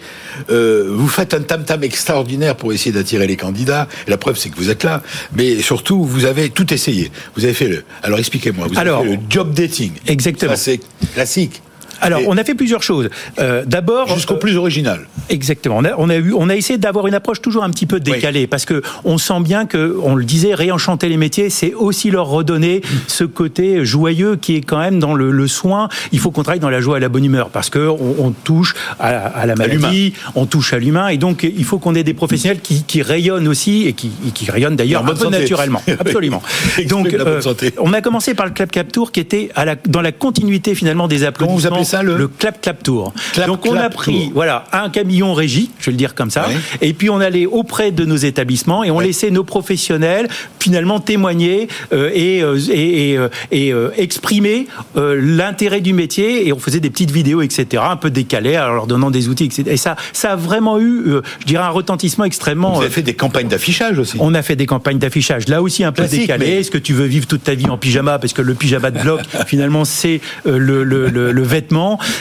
euh, 0.51 0.89
vous 0.93 1.09
faites 1.09 1.35
un 1.35 1.41
tam-tam 1.41 1.83
extraordinaire 1.83 2.57
pour 2.57 2.73
essayer 2.73 2.93
d'attirer 2.93 3.27
les 3.27 3.37
candidats, 3.37 3.89
et 4.07 4.11
la 4.11 4.19
preuve 4.19 4.37
c'est 4.37 4.51
que 4.51 4.57
vous 4.57 4.71
êtes 4.71 4.85
là, 4.85 5.03
mais 5.35 5.61
surtout, 5.63 6.05
vous 6.05 6.25
avez 6.25 6.51
tout 6.51 6.73
essayé. 6.73 7.11
Vous 7.37 7.45
avez 7.45 7.55
fait 7.55 7.69
le... 7.69 7.85
Alors 8.03 8.19
expliquez-moi, 8.19 8.67
vous 8.69 8.79
avez 8.79 8.91
fait 8.91 9.17
le 9.17 9.19
job 9.29 9.55
dating. 9.55 9.93
Exactement. 10.07 10.57
C'est 10.57 10.81
classique. 11.15 11.63
Alors, 12.03 12.21
on 12.27 12.37
a 12.37 12.45
fait 12.45 12.55
plusieurs 12.55 12.83
choses. 12.83 13.09
Euh, 13.39 13.65
D'abord, 13.67 14.09
jusqu'au 14.15 14.37
plus 14.37 14.57
original. 14.57 15.07
Exactement. 15.29 15.77
On 15.79 15.85
a, 15.85 15.93
on 15.97 16.11
a, 16.11 16.17
eu, 16.17 16.33
on 16.35 16.49
a 16.49 16.57
essayé 16.57 16.79
d'avoir 16.79 17.07
une 17.07 17.15
approche 17.15 17.41
toujours 17.41 17.65
un 17.65 17.71
petit 17.71 17.87
peu 17.87 18.01
décalée, 18.01 18.47
parce 18.47 18.65
que 18.65 18.83
on 19.05 19.19
sent 19.19 19.41
bien 19.41 19.67
que, 19.67 19.97
on 20.03 20.15
le 20.15 20.25
disait, 20.25 20.55
réenchanter 20.55 21.09
les 21.09 21.17
métiers, 21.17 21.49
c'est 21.49 21.75
aussi 21.75 22.11
leur 22.11 22.27
redonner 22.27 22.83
ce 23.07 23.25
côté 23.25 23.85
joyeux 23.85 24.37
qui 24.37 24.57
est 24.57 24.61
quand 24.61 24.79
même 24.79 24.99
dans 24.99 25.15
le, 25.15 25.31
le 25.31 25.47
soin. 25.47 25.89
Il 26.13 26.19
faut 26.19 26.31
qu'on 26.31 26.43
travaille 26.43 26.61
dans 26.61 26.71
la 26.71 26.81
joie 26.81 26.99
et 26.99 27.01
la 27.01 27.09
bonne 27.09 27.25
humeur, 27.25 27.51
parce 27.51 27.71
que 27.71 27.89
on, 27.89 28.17
on 28.19 28.31
touche 28.31 28.75
à, 28.99 29.09
à, 29.09 29.47
la 29.47 29.55
maladie, 29.55 30.15
on 30.35 30.47
touche 30.47 30.73
à 30.73 30.79
l'humain, 30.79 31.09
et 31.09 31.17
donc 31.17 31.45
il 31.45 31.65
faut 31.65 31.79
qu'on 31.79 31.95
ait 31.95 32.05
des 32.05 32.15
professionnels 32.15 32.61
qui, 32.61 32.83
qui 32.83 33.03
rayonnent 33.03 33.49
aussi 33.49 33.87
et 33.87 33.93
qui, 33.93 34.11
qui 34.35 34.51
rayonnent 34.51 34.77
d'ailleurs 34.77 35.07
un 35.07 35.15
peu 35.15 35.29
naturellement. 35.29 35.83
Absolument. 36.01 36.43
donc, 36.89 37.13
euh, 37.13 37.41
on 37.79 37.93
a 37.93 38.01
commencé 38.01 38.35
par 38.35 38.47
le 38.47 38.53
Club 38.53 38.71
Cap 38.71 38.91
Tour, 38.91 39.13
qui 39.13 39.21
était 39.21 39.51
à 39.55 39.65
la, 39.65 39.77
dans 39.77 40.01
la 40.01 40.13
continuité 40.13 40.75
finalement 40.75 41.09
des 41.09 41.25
applaudissements 41.25 41.85
ça 41.93 42.03
le 42.03 42.17
Le 42.17 42.29
clap 42.29 42.61
clap 42.61 42.83
tour. 42.83 43.13
Donc 43.47 43.67
on 43.67 43.77
a 43.77 43.91
pris 43.91 44.31
voilà 44.35 44.65
un 44.73 44.89
camion 44.89 45.35
régie, 45.35 45.71
je 45.79 45.87
vais 45.87 45.93
le 45.93 45.99
dire 45.99 46.15
comme 46.15 46.31
ça, 46.31 46.47
et 46.81 46.93
puis 46.93 47.11
on 47.11 47.21
allait 47.21 47.47
auprès 47.47 47.91
de 47.91 48.05
nos 48.05 48.17
établissements 48.17 48.85
et 48.85 48.91
on 48.91 49.01
laissait 49.01 49.31
nos 49.31 49.45
professionnels 49.45 50.29
finalement 50.59 51.01
témoigner 51.01 51.69
euh, 51.93 52.11
et, 52.15 52.43
euh, 52.43 52.59
et, 52.71 53.19
et, 53.51 53.73
euh, 53.73 53.91
exprimer 53.97 54.67
l'intérêt 54.95 55.81
du 55.81 55.93
métier 55.93 56.47
et 56.47 56.53
on 56.53 56.59
faisait 56.59 56.81
des 56.81 56.91
petites 56.91 57.11
vidéos 57.11 57.43
etc 57.43 57.83
un 57.87 57.97
peu 57.97 58.11
décalées 58.11 58.59
en 58.59 58.73
leur 58.73 58.87
donnant 58.87 59.11
des 59.11 59.29
outils 59.29 59.45
etc. 59.45 59.65
Et 59.67 59.77
ça 59.77 59.97
ça 60.13 60.33
a 60.33 60.37
vraiment 60.37 60.79
eu 60.81 61.05
je 61.41 61.47
dirais 61.47 61.65
un 61.65 61.71
retentissement 61.71 62.25
extrêmement. 62.25 62.75
Vous 62.75 62.83
avez 62.83 62.91
fait 62.91 63.03
des 63.03 63.15
campagnes 63.15 63.49
d'affichage 63.49 63.99
aussi. 63.99 64.17
On 64.21 64.35
a 64.35 64.43
fait 64.43 64.57
des 64.57 64.67
campagnes 64.67 64.99
d'affichage 64.99 65.49
là 65.49 65.61
aussi 65.63 65.85
un 65.85 65.93
peu 65.93 66.05
décalées. 66.05 66.51
Est-ce 66.61 66.71
que 66.71 66.79
tu 66.79 66.95
veux 66.95 67.07
vivre 67.07 67.27
toute 67.27 67.45
ta 67.45 67.55
vie 67.55 67.67
en 67.67 67.77
pyjama 67.77 68.19
parce 68.19 68.33
que 68.33 68.43
le 68.43 68.55
pyjama 68.55 68.91
de 68.91 69.01
bloc 69.01 69.21
finalement 69.47 69.85
c'est 69.85 70.21
le, 70.45 70.85
le, 70.85 71.09
le, 71.09 71.33
le, 71.33 71.43
vêtement. 71.43 71.72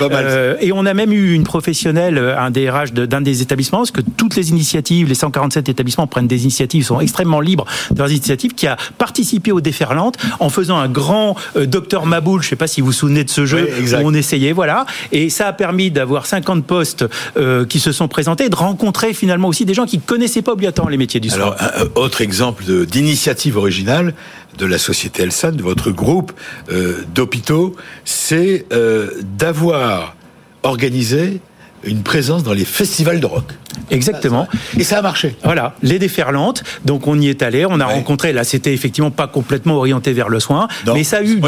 Euh, 0.02 0.56
et 0.60 0.72
on 0.72 0.86
a 0.86 0.94
même 0.94 1.12
eu 1.12 1.34
une 1.34 1.44
professionnelle, 1.44 2.18
un 2.18 2.52
DRH 2.52 2.94
d'un 2.94 3.22
des 3.22 3.42
établissements, 3.42 3.80
parce 3.80 3.92
que 3.92 4.02
toutes 4.02 4.36
les 4.36 4.50
initiatives, 4.50 5.08
les 5.08 5.16
147 5.16 5.70
établissements 5.70 6.08
prennent 6.08 6.28
des 6.28 6.44
initiatives, 6.44 6.86
sont 6.86 7.00
extrêmement 7.00 7.40
libres 7.40 7.66
de 7.92 7.98
leurs 8.00 8.12
initiatives, 8.12 8.54
qui 8.54 8.68
a 8.68 8.78
participé 8.98 9.52
aux 9.52 9.62
déferlantes 9.62 10.18
en 10.40 10.50
faisant 10.50 10.78
un 10.78 10.90
grand 10.90 11.36
euh, 11.56 11.66
docteur 11.66 12.06
Maboul, 12.06 12.42
je 12.42 12.48
ne 12.48 12.50
sais 12.52 12.56
pas 12.56 12.68
si 12.68 12.82
vous 12.82 12.88
vous 12.88 12.94
souvenez 12.94 13.24
de 13.24 13.30
ce 13.30 13.46
jeu, 13.46 13.70
où 13.82 13.96
on 14.04 14.14
essayait, 14.14 14.52
voilà. 14.52 14.86
Et 15.12 15.30
ça 15.30 15.48
a 15.48 15.54
permis 15.54 15.92
d'avoir 15.92 16.26
50 16.26 16.66
postes 16.66 17.06
euh, 17.38 17.66
qui 17.66 17.80
se 17.80 17.92
sont 17.92 18.08
présentés, 18.08 18.50
de 18.50 18.56
rencontrer 18.56 19.14
finalement 19.14 19.48
aussi 19.48 19.66
des 19.66 19.74
gens 19.74 19.86
qui 19.86 20.00
connaissaient 20.00 20.42
pas 20.42 20.54
obligatoirement 20.54 20.90
les 20.90 20.98
métiers 20.98 21.20
du 21.20 21.30
soin. 21.30 21.40
Alors, 21.40 21.56
un, 21.60 22.02
autre 22.02 22.22
exemple 22.22 22.64
d'initiative 22.86 23.58
originale, 23.58 24.14
de 24.62 24.68
la 24.68 24.78
société 24.78 25.24
Elsan, 25.24 25.54
de 25.54 25.64
votre 25.64 25.90
groupe 25.92 26.32
euh, 26.70 27.04
d'hôpitaux, 27.16 27.76
c'est 28.06 28.66
euh, 28.72 29.10
d'avoir 29.24 30.16
organisé 30.62 31.42
une 31.84 32.04
présence 32.04 32.44
dans 32.44 32.54
les 32.54 32.66
festivals 32.66 33.20
de 33.20 33.26
rock. 33.26 33.46
Exactement. 33.90 34.48
Et 34.78 34.84
ça 34.84 35.00
a 35.00 35.02
marché. 35.02 35.36
Voilà, 35.44 35.76
les 35.82 36.00
déferlantes. 36.00 36.64
Donc 36.86 37.08
on 37.08 37.20
y 37.20 37.30
est 37.30 37.42
allé, 37.42 37.66
on 37.66 37.80
a 37.80 37.86
rencontré. 37.86 38.34
Là, 38.34 38.44
c'était 38.44 38.74
effectivement 38.74 39.12
pas 39.12 39.28
complètement 39.28 39.76
orienté 39.76 40.14
vers 40.14 40.30
le 40.30 40.40
soin, 40.40 40.68
mais 40.94 41.04
ça 41.04 41.18
a 41.18 41.24
eu, 41.24 41.42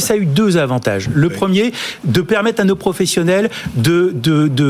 ça 0.00 0.14
a 0.14 0.16
eu 0.16 0.26
deux 0.26 0.56
avantages. 0.56 1.08
Le 1.14 1.28
premier, 1.28 1.72
de 2.04 2.20
permettre 2.20 2.60
à 2.60 2.64
nos 2.64 2.76
professionnels 2.76 3.50
de 3.76 4.14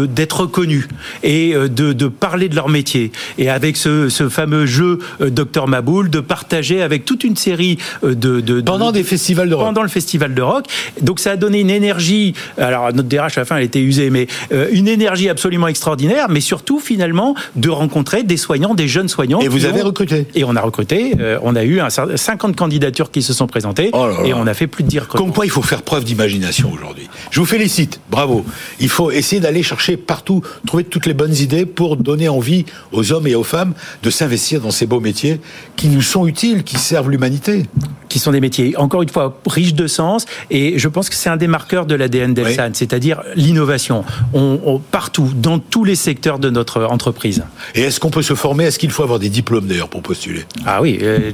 d'être 0.07 0.40
reconnus 0.40 0.88
et 1.23 1.55
euh, 1.55 1.69
de, 1.69 1.93
de 1.93 2.09
parler 2.09 2.49
de 2.49 2.55
leur 2.55 2.69
métier. 2.69 3.12
Et 3.38 3.50
avec 3.50 3.76
ce, 3.76 4.09
ce 4.09 4.28
fameux 4.28 4.66
jeu 4.66 4.99
euh, 5.21 5.31
Docteur 5.31 5.69
Maboul, 5.69 6.11
de 6.11 6.21
partager 6.21 6.83
avec 6.83 7.05
toute 7.05 7.25
une 7.25 7.37
série 7.37 7.78
euh, 8.05 8.14
de, 8.14 8.40
de 8.40 8.61
pendant 8.61 8.93
des 8.93 9.05
festivals 9.05 9.49
de 9.49 9.55
rock. 9.55 9.66
Pendant 9.66 9.83
le 9.83 9.88
festival 9.88 10.35
de 10.35 10.43
rock. 10.43 10.66
Donc 11.00 11.21
ça 11.21 11.33
a 11.33 11.37
donné 11.37 11.61
une 11.61 11.71
énergie. 11.71 12.35
Alors 12.59 12.93
notre 12.93 13.09
DRH 13.09 13.38
à 13.38 13.43
la 13.43 13.45
fin, 13.45 13.57
elle 13.57 13.64
était 13.64 13.81
usée, 13.81 14.11
mais 14.11 14.26
une 14.73 14.88
énergie 14.88 15.28
absolument 15.28 15.69
extraordinaire, 15.69 16.28
mais 16.28 16.40
surtout 16.40 16.75
finalement 16.78 17.35
de 17.56 17.68
rencontrer 17.68 18.23
des 18.23 18.37
soignants, 18.37 18.75
des 18.75 18.88
jeunes 18.88 19.09
soignants. 19.09 19.40
Et 19.40 19.49
vous 19.49 19.64
avez 19.64 19.83
recruté? 19.83 20.26
Et 20.35 20.45
on 20.45 20.56
a 20.56 20.61
recruté. 20.61 21.14
Euh, 21.21 21.38
on 21.42 21.56
a 21.56 21.64
eu 21.64 21.80
un, 21.80 21.88
50 21.90 22.56
candidatures 22.56 23.11
qui 23.11 23.23
se 23.23 23.33
sont 23.33 23.47
présentées 23.47 23.90
oh 23.92 24.09
et 24.25 24.35
on 24.35 24.47
a 24.47 24.54
fait 24.54 24.66
plus 24.66 24.85
de 24.85 24.88
dire 24.88 25.09
Comme 25.09 25.33
quoi, 25.33 25.47
il 25.47 25.50
faut 25.50 25.62
faire 25.62 25.83
preuve 25.83 26.04
d'imagination 26.04 26.73
aujourd'hui. 26.73 27.09
Je 27.30 27.40
vous 27.40 27.47
félicite, 27.47 28.00
bravo. 28.11 28.45
Il 28.80 28.88
faut 28.88 29.11
essayer 29.11 29.40
d'aller 29.40 29.62
chercher 29.62 29.97
partout, 29.97 30.42
trouver 30.66 30.85
toutes 30.85 31.06
les 31.06 31.14
bonnes 31.14 31.35
idées 31.35 31.66
pour 31.66 31.97
donner 31.97 32.28
envie 32.28 32.64
aux 32.92 33.12
hommes 33.12 33.26
et 33.26 33.35
aux 33.35 33.45
femmes 33.45 33.75
de 34.02 34.11
s'investir 34.11 34.61
dans 34.61 34.71
ces 34.71 34.87
beaux 34.87 35.00
métiers 35.00 35.40
qui 35.76 35.88
nous 35.88 36.02
sont 36.02 36.26
utiles, 36.26 36.64
qui 36.64 36.76
servent 36.76 37.11
l'humanité. 37.11 37.64
Qui 38.09 38.18
sont 38.18 38.30
des 38.30 38.40
métiers, 38.40 38.76
encore 38.76 39.02
une 39.02 39.09
fois, 39.09 39.38
riches 39.47 39.75
de 39.75 39.87
sens. 39.87 40.26
Et 40.50 40.78
je 40.78 40.88
pense 40.88 41.09
que 41.09 41.16
c'est 41.16 41.28
un 41.28 41.37
des 41.37 41.49
marqueurs 41.49 41.87
de 41.87 41.95
l'ADN 41.95 42.35
d'Elsan, 42.35 42.71
c'est-à-dire 42.73 43.23
l'innovation. 43.35 44.04
On, 44.33 44.80
partout, 44.90 45.30
dans 45.35 45.59
tous 45.59 45.85
les 45.85 45.97
secteurs 45.97 46.38
de 46.38 46.50
notre 46.50 46.65
entreprise. 46.75 47.44
Et 47.75 47.82
est-ce 47.82 48.00
qu'on 48.00 48.11
peut 48.11 48.23
se 48.23 48.35
former? 48.35 48.64
Est-ce 48.64 48.78
qu'il 48.78 48.90
faut 48.90 49.02
avoir 49.02 49.18
des 49.18 49.28
diplômes 49.28 49.66
d'ailleurs 49.66 49.88
pour 49.88 50.02
postuler? 50.02 50.44
Ah 50.64 50.80
oui, 50.82 50.99
euh, 51.02 51.30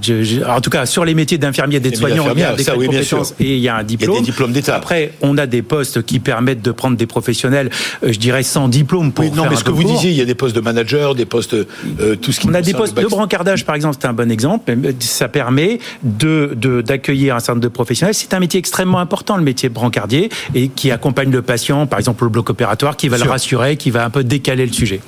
en 0.48 0.60
tout 0.60 0.70
cas 0.70 0.86
sur 0.86 1.04
les 1.04 1.14
métiers 1.14 1.38
d'infirmier 1.38 1.76
et 1.76 1.80
d'aide-soignant, 1.80 2.26
il 2.34 2.40
y 2.40 2.44
a 2.44 2.54
des 2.54 2.64
compétences 2.64 3.34
et 3.40 3.56
il 3.56 3.60
y 3.60 3.68
a 3.68 3.76
un 3.76 3.82
diplôme. 3.82 4.10
Il 4.10 4.14
y 4.14 4.18
a 4.18 4.20
des 4.20 4.26
diplômes 4.26 4.52
d'État. 4.52 4.76
Après, 4.76 5.12
on 5.20 5.38
a 5.38 5.46
des 5.46 5.62
postes 5.62 6.02
qui 6.02 6.20
permettent 6.20 6.62
de 6.62 6.72
prendre 6.72 6.96
des 6.96 7.06
professionnels, 7.06 7.70
euh, 8.04 8.12
je 8.12 8.18
dirais 8.18 8.42
sans 8.42 8.68
diplôme 8.68 9.12
pour. 9.12 9.24
Oui, 9.24 9.30
non, 9.34 9.44
mais 9.48 9.56
ce 9.56 9.64
que 9.64 9.70
vous 9.70 9.84
disiez, 9.84 10.10
il 10.10 10.16
y 10.16 10.20
a 10.20 10.24
des 10.24 10.34
postes 10.34 10.54
de 10.54 10.60
manager, 10.60 11.14
des 11.14 11.26
postes, 11.26 11.54
euh, 11.54 12.16
tout 12.16 12.32
ce 12.32 12.40
qui. 12.40 12.48
On 12.48 12.54
a 12.54 12.62
des 12.62 12.74
postes 12.74 12.96
de 12.96 13.06
brancardage, 13.06 13.64
par 13.64 13.74
exemple, 13.74 13.96
c'est 14.00 14.08
un 14.08 14.12
bon 14.12 14.30
exemple. 14.30 14.72
Ça 15.00 15.28
permet 15.28 15.78
de 16.02 16.54
d'accueillir 16.82 17.36
un 17.36 17.40
certain 17.40 17.54
nombre 17.54 17.62
de 17.62 17.68
professionnels. 17.68 18.14
C'est 18.14 18.34
un 18.34 18.40
métier 18.40 18.58
extrêmement 18.58 18.98
important, 18.98 19.36
le 19.36 19.42
métier 19.42 19.68
brancardier, 19.68 20.30
et 20.54 20.68
qui 20.68 20.90
accompagne 20.90 21.30
le 21.30 21.42
patient, 21.42 21.86
par 21.86 21.98
exemple, 21.98 22.24
au 22.24 22.30
bloc 22.30 22.50
opératoire, 22.50 22.96
qui 22.96 23.08
va 23.08 23.18
le 23.18 23.28
rassurer, 23.28 23.76
qui 23.76 23.90
va 23.90 24.04
un 24.04 24.10
peu 24.10 24.24
décaler 24.24 24.66
le 24.66 24.72
sujet. 24.72 25.00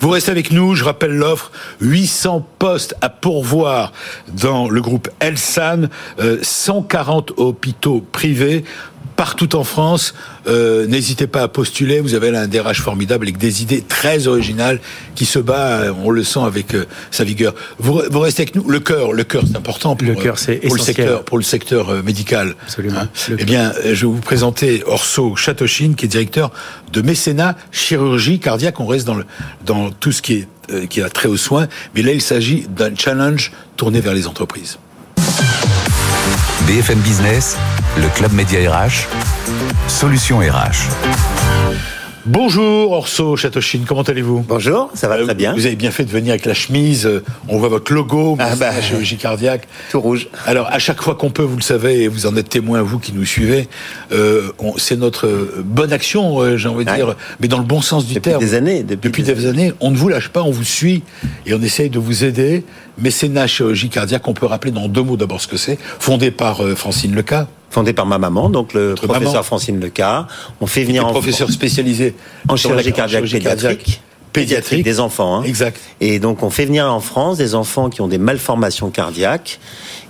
Vous 0.00 0.10
restez 0.10 0.30
avec 0.30 0.52
nous, 0.52 0.74
je 0.74 0.84
rappelle 0.84 1.16
l'offre, 1.16 1.50
800 1.80 2.46
postes 2.58 2.94
à 3.00 3.08
pourvoir 3.08 3.92
dans 4.28 4.68
le 4.68 4.80
groupe 4.80 5.08
Elsan, 5.20 5.88
140 6.42 7.30
euh, 7.30 7.34
hôpitaux 7.36 8.04
privés 8.12 8.64
partout 9.18 9.54
en 9.54 9.64
France. 9.64 10.14
Euh, 10.46 10.86
n'hésitez 10.86 11.26
pas 11.26 11.42
à 11.42 11.48
postuler. 11.48 12.00
Vous 12.00 12.14
avez 12.14 12.30
là 12.30 12.40
un 12.40 12.46
DRH 12.46 12.80
formidable 12.80 13.26
avec 13.26 13.36
des 13.36 13.62
idées 13.62 13.82
très 13.86 14.26
originales 14.28 14.80
qui 15.14 15.26
se 15.26 15.38
bat. 15.38 15.80
Euh, 15.80 15.92
on 16.02 16.08
le 16.08 16.24
sent 16.24 16.40
avec 16.40 16.68
sa 17.10 17.24
vigueur. 17.24 17.54
Vous, 17.78 18.00
restez 18.20 18.44
avec 18.44 18.54
nous. 18.54 18.66
Le 18.66 18.80
cœur, 18.80 19.12
le 19.12 19.24
cœur, 19.24 19.42
c'est 19.46 19.58
important 19.58 19.94
pour, 19.94 20.08
le, 20.08 20.14
cœur, 20.14 20.38
c'est 20.38 20.56
pour 20.56 20.76
le 20.76 20.80
secteur, 20.80 21.24
pour 21.24 21.36
le 21.36 21.44
secteur 21.44 22.02
médical. 22.02 22.54
Absolument. 22.62 23.00
Hein. 23.00 23.08
eh 23.38 23.44
bien, 23.44 23.74
je 23.84 24.06
vais 24.06 24.12
vous 24.12 24.20
présenter 24.20 24.82
Orso 24.86 25.36
Chatochine, 25.36 25.94
qui 25.94 26.06
est 26.06 26.08
directeur 26.08 26.50
de 26.94 27.02
mécénat 27.02 27.56
chirurgie 27.72 28.38
cardiaque. 28.38 28.80
On 28.80 28.86
reste 28.86 29.06
dans 29.06 29.16
le 29.16 29.26
dans 29.66 29.90
tout 29.90 30.12
ce 30.12 30.22
qui 30.22 30.34
est 30.34 30.48
euh, 30.70 30.86
qui 30.86 31.00
a 31.00 31.08
trait 31.08 31.28
aux 31.28 31.38
soins, 31.38 31.66
mais 31.94 32.02
là 32.02 32.12
il 32.12 32.20
s'agit 32.20 32.66
d'un 32.68 32.94
challenge 32.94 33.52
tourné 33.76 34.02
vers 34.02 34.12
les 34.12 34.26
entreprises. 34.26 34.78
BFM 36.66 36.98
Business, 37.00 37.56
le 37.96 38.08
club 38.08 38.32
média 38.32 38.58
RH, 38.70 39.06
solution 39.88 40.38
RH. 40.38 41.27
Bonjour 42.28 42.92
Orso 42.92 43.36
Chatochine, 43.36 43.86
comment 43.88 44.02
allez-vous? 44.02 44.44
Bonjour, 44.46 44.90
ça 44.92 45.08
va 45.08 45.14
euh, 45.14 45.24
très 45.24 45.34
bien. 45.34 45.54
Vous 45.54 45.64
avez 45.64 45.76
bien 45.76 45.90
fait 45.90 46.04
de 46.04 46.10
venir 46.10 46.32
avec 46.32 46.44
la 46.44 46.52
chemise, 46.52 47.06
euh, 47.06 47.24
on 47.48 47.56
voit 47.56 47.70
votre 47.70 47.90
logo, 47.90 48.36
ah 48.38 48.54
bah, 48.54 48.70
la 48.70 48.82
chirurgie 48.82 49.16
cardiaque. 49.16 49.66
Tout 49.90 49.98
rouge. 49.98 50.28
Alors 50.44 50.66
à 50.70 50.78
chaque 50.78 51.00
fois 51.00 51.14
qu'on 51.14 51.30
peut, 51.30 51.42
vous 51.42 51.56
le 51.56 51.62
savez, 51.62 52.02
et 52.02 52.08
vous 52.08 52.26
en 52.26 52.36
êtes 52.36 52.50
témoin, 52.50 52.82
vous 52.82 52.98
qui 52.98 53.14
nous 53.14 53.24
suivez, 53.24 53.66
euh, 54.12 54.52
c'est 54.76 54.98
notre 54.98 55.26
bonne 55.64 55.90
action, 55.90 56.58
j'ai 56.58 56.68
envie 56.68 56.84
de 56.84 56.94
dire, 56.94 57.16
mais 57.40 57.48
dans 57.48 57.56
le 57.56 57.64
bon 57.64 57.80
sens 57.80 58.04
du 58.04 58.20
terme. 58.20 58.40
Des 58.40 58.52
années, 58.52 58.82
depuis, 58.82 59.22
des, 59.22 59.46
années. 59.46 59.72
On 59.80 59.90
ne 59.90 59.96
vous 59.96 60.10
lâche 60.10 60.28
pas, 60.28 60.42
on 60.42 60.50
vous 60.50 60.64
suit 60.64 61.04
et 61.46 61.54
on 61.54 61.62
essaye 61.62 61.88
de 61.88 61.98
vous 61.98 62.24
aider. 62.24 62.62
Mécénat 62.98 63.46
chirurgie 63.46 63.88
cardiaque, 63.88 64.28
on 64.28 64.34
peut 64.34 64.44
rappeler 64.44 64.72
dans 64.72 64.88
deux 64.88 65.02
mots 65.02 65.16
d'abord 65.16 65.40
ce 65.40 65.46
que 65.46 65.56
c'est, 65.56 65.78
fondé 65.98 66.30
par 66.30 66.60
Francine 66.76 67.14
Leca 67.14 67.48
fondé 67.70 67.92
par 67.92 68.06
ma 68.06 68.18
maman, 68.18 68.50
donc 68.50 68.74
le 68.74 68.94
professeur 68.94 69.44
Francine 69.44 69.80
Leca. 69.80 70.26
On 70.60 70.66
fait 70.66 70.84
venir 70.84 71.06
en 71.06 71.10
professeur 71.10 71.50
spécialisé 71.50 72.14
en 72.48 72.56
chirurgie 72.56 72.92
cardiaque 72.92 73.24
pédiatrique. 73.24 74.02
Pédiatrique. 74.32 74.84
Des 74.84 75.00
enfants. 75.00 75.38
Hein. 75.38 75.42
Exact. 75.44 75.80
Et 76.00 76.18
donc 76.18 76.42
on 76.42 76.50
fait 76.50 76.66
venir 76.66 76.92
en 76.92 77.00
France 77.00 77.38
des 77.38 77.54
enfants 77.54 77.88
qui 77.88 78.02
ont 78.02 78.08
des 78.08 78.18
malformations 78.18 78.90
cardiaques, 78.90 79.58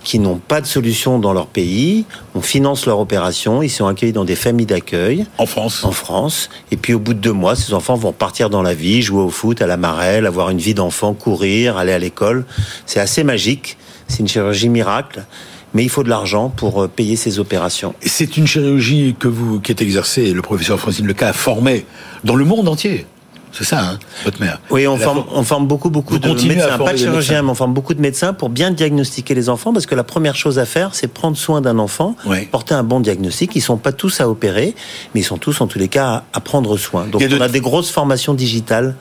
qui 0.03 0.19
n'ont 0.19 0.37
pas 0.37 0.59
de 0.59 0.65
solution 0.65 1.19
dans 1.19 1.31
leur 1.31 1.47
pays. 1.47 2.05
On 2.35 2.41
finance 2.41 2.85
leur 2.85 2.99
opération. 2.99 3.63
Ils 3.63 3.69
sont 3.69 3.87
accueillis 3.87 4.11
dans 4.11 4.25
des 4.25 4.35
familles 4.35 4.65
d'accueil. 4.65 5.25
En 5.37 5.45
France. 5.45 5.83
En 5.83 5.91
France. 5.91 6.49
Et 6.71 6.77
puis 6.77 6.93
au 6.93 6.99
bout 6.99 7.13
de 7.13 7.19
deux 7.19 7.31
mois, 7.31 7.55
ces 7.55 7.73
enfants 7.73 7.95
vont 7.95 8.11
partir 8.11 8.49
dans 8.49 8.61
la 8.61 8.73
vie, 8.73 9.01
jouer 9.01 9.21
au 9.21 9.29
foot, 9.29 9.61
à 9.61 9.67
la 9.67 9.77
marelle, 9.77 10.25
avoir 10.25 10.49
une 10.49 10.59
vie 10.59 10.73
d'enfant, 10.73 11.13
courir, 11.13 11.77
aller 11.77 11.93
à 11.93 11.99
l'école. 11.99 12.45
C'est 12.85 12.99
assez 12.99 13.23
magique. 13.23 13.77
C'est 14.07 14.19
une 14.19 14.27
chirurgie 14.27 14.69
miracle 14.69 15.23
mais 15.73 15.83
il 15.83 15.89
faut 15.89 16.03
de 16.03 16.09
l'argent 16.09 16.49
pour 16.49 16.83
euh, 16.83 16.87
payer 16.87 17.15
ces 17.15 17.39
opérations. 17.39 17.93
C'est 18.01 18.37
une 18.37 18.47
chirurgie 18.47 19.15
que 19.17 19.27
vous, 19.27 19.59
qui 19.59 19.71
est 19.71 19.81
exercée, 19.81 20.33
le 20.33 20.41
professeur 20.41 20.79
Francine 20.79 21.07
Leca 21.07 21.29
a 21.29 21.33
formé 21.33 21.85
dans 22.23 22.35
le 22.35 22.45
monde 22.45 22.67
entier. 22.67 23.05
C'est 23.51 23.63
ça, 23.63 23.79
hein, 23.81 23.99
votre 24.25 24.39
mère. 24.39 24.59
Oui, 24.69 24.87
on 24.87 24.97
forme, 24.97 25.23
on 25.33 25.43
forme 25.43 25.67
beaucoup, 25.67 25.89
beaucoup 25.89 26.19
de 26.19 26.27
médecins. 26.27 26.77
Pas 26.77 26.93
de 26.93 26.97
chirurgiens, 26.97 27.41
mais 27.41 27.49
on 27.49 27.55
forme 27.55 27.73
beaucoup 27.73 27.93
de 27.93 28.01
médecins 28.01 28.33
pour 28.33 28.49
bien 28.49 28.71
diagnostiquer 28.71 29.33
les 29.33 29.49
enfants, 29.49 29.73
parce 29.73 29.85
que 29.85 29.95
la 29.95 30.03
première 30.03 30.35
chose 30.35 30.59
à 30.59 30.65
faire, 30.65 30.93
c'est 30.93 31.07
prendre 31.07 31.35
soin 31.35 31.61
d'un 31.61 31.79
enfant, 31.79 32.15
porter 32.51 32.75
un 32.75 32.83
bon 32.83 32.99
diagnostic. 32.99 33.55
Ils 33.55 33.61
sont 33.61 33.77
pas 33.77 33.91
tous 33.91 34.21
à 34.21 34.29
opérer, 34.29 34.75
mais 35.13 35.21
ils 35.21 35.25
sont 35.25 35.37
tous, 35.37 35.61
en 35.61 35.67
tous 35.67 35.79
les 35.79 35.87
cas, 35.87 36.23
à, 36.31 36.39
prendre 36.39 36.77
soin. 36.77 37.05
Donc, 37.07 37.23
on 37.29 37.41
a 37.41 37.49
des 37.49 37.59
grosses 37.59 37.89
formations 37.89 38.33
digitales 38.33 38.95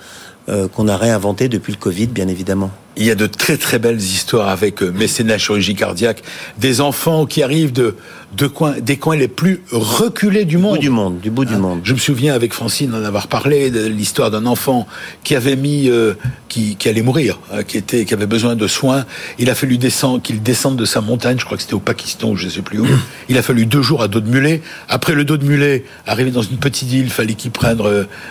euh, 0.48 0.66
qu'on 0.66 0.88
a 0.88 0.96
réinventées 0.96 1.48
depuis 1.48 1.72
le 1.72 1.78
Covid, 1.78 2.06
bien 2.06 2.28
évidemment. 2.28 2.70
Il 2.98 3.06
y 3.06 3.10
a 3.10 3.14
de 3.14 3.26
très 3.26 3.56
très 3.56 3.78
belles 3.78 4.00
histoires 4.00 4.48
avec 4.48 4.82
euh, 4.82 4.90
mécénat 4.90 5.38
chirurgie 5.38 5.74
cardiaque, 5.74 6.22
des 6.58 6.80
enfants 6.80 7.26
qui 7.26 7.42
arrivent 7.42 7.72
de, 7.72 7.94
de 8.36 8.46
coins, 8.46 8.74
des 8.80 8.96
coins 8.96 9.16
les 9.16 9.28
plus 9.28 9.62
reculés 9.70 10.44
du 10.44 10.58
monde. 10.58 10.78
Du 10.78 10.78
bout 10.78 10.82
du 10.82 10.90
monde, 10.90 11.20
du 11.20 11.30
bout 11.30 11.44
du 11.44 11.54
hein 11.54 11.58
monde. 11.58 11.80
Je 11.84 11.94
me 11.94 11.98
souviens 11.98 12.34
avec 12.34 12.52
Francine 12.52 12.90
d'en 12.90 13.04
avoir 13.04 13.28
parlé 13.28 13.70
de 13.70 13.86
l'histoire 13.86 14.30
d'un 14.30 14.46
enfant 14.46 14.86
qui 15.22 15.36
avait 15.36 15.54
mis, 15.54 15.88
euh, 15.88 16.14
qui, 16.48 16.76
qui, 16.76 16.88
allait 16.88 17.02
mourir, 17.02 17.38
euh, 17.52 17.62
qui 17.62 17.78
était, 17.78 18.04
qui 18.04 18.12
avait 18.14 18.26
besoin 18.26 18.56
de 18.56 18.66
soins. 18.66 19.06
Il 19.38 19.48
a 19.48 19.54
fallu 19.54 19.78
descendre, 19.78 20.20
qu'il 20.20 20.42
descende 20.42 20.76
de 20.76 20.84
sa 20.84 21.00
montagne. 21.00 21.38
Je 21.38 21.44
crois 21.44 21.56
que 21.56 21.62
c'était 21.62 21.74
au 21.74 21.80
Pakistan, 21.80 22.30
ou 22.30 22.36
je 22.36 22.48
sais 22.48 22.62
plus 22.62 22.80
où. 22.80 22.86
Il 23.28 23.38
a 23.38 23.42
fallu 23.42 23.64
deux 23.64 23.82
jours 23.82 24.02
à 24.02 24.08
dos 24.08 24.20
de 24.20 24.28
mulet. 24.28 24.60
Après 24.88 25.14
le 25.14 25.24
dos 25.24 25.36
de 25.36 25.44
mulet, 25.44 25.84
arrivé 26.06 26.32
dans 26.32 26.42
une 26.42 26.58
petite 26.58 26.92
île, 26.92 27.04
il 27.04 27.10
fallait 27.10 27.34
qu'il 27.34 27.52
prenne 27.52 27.78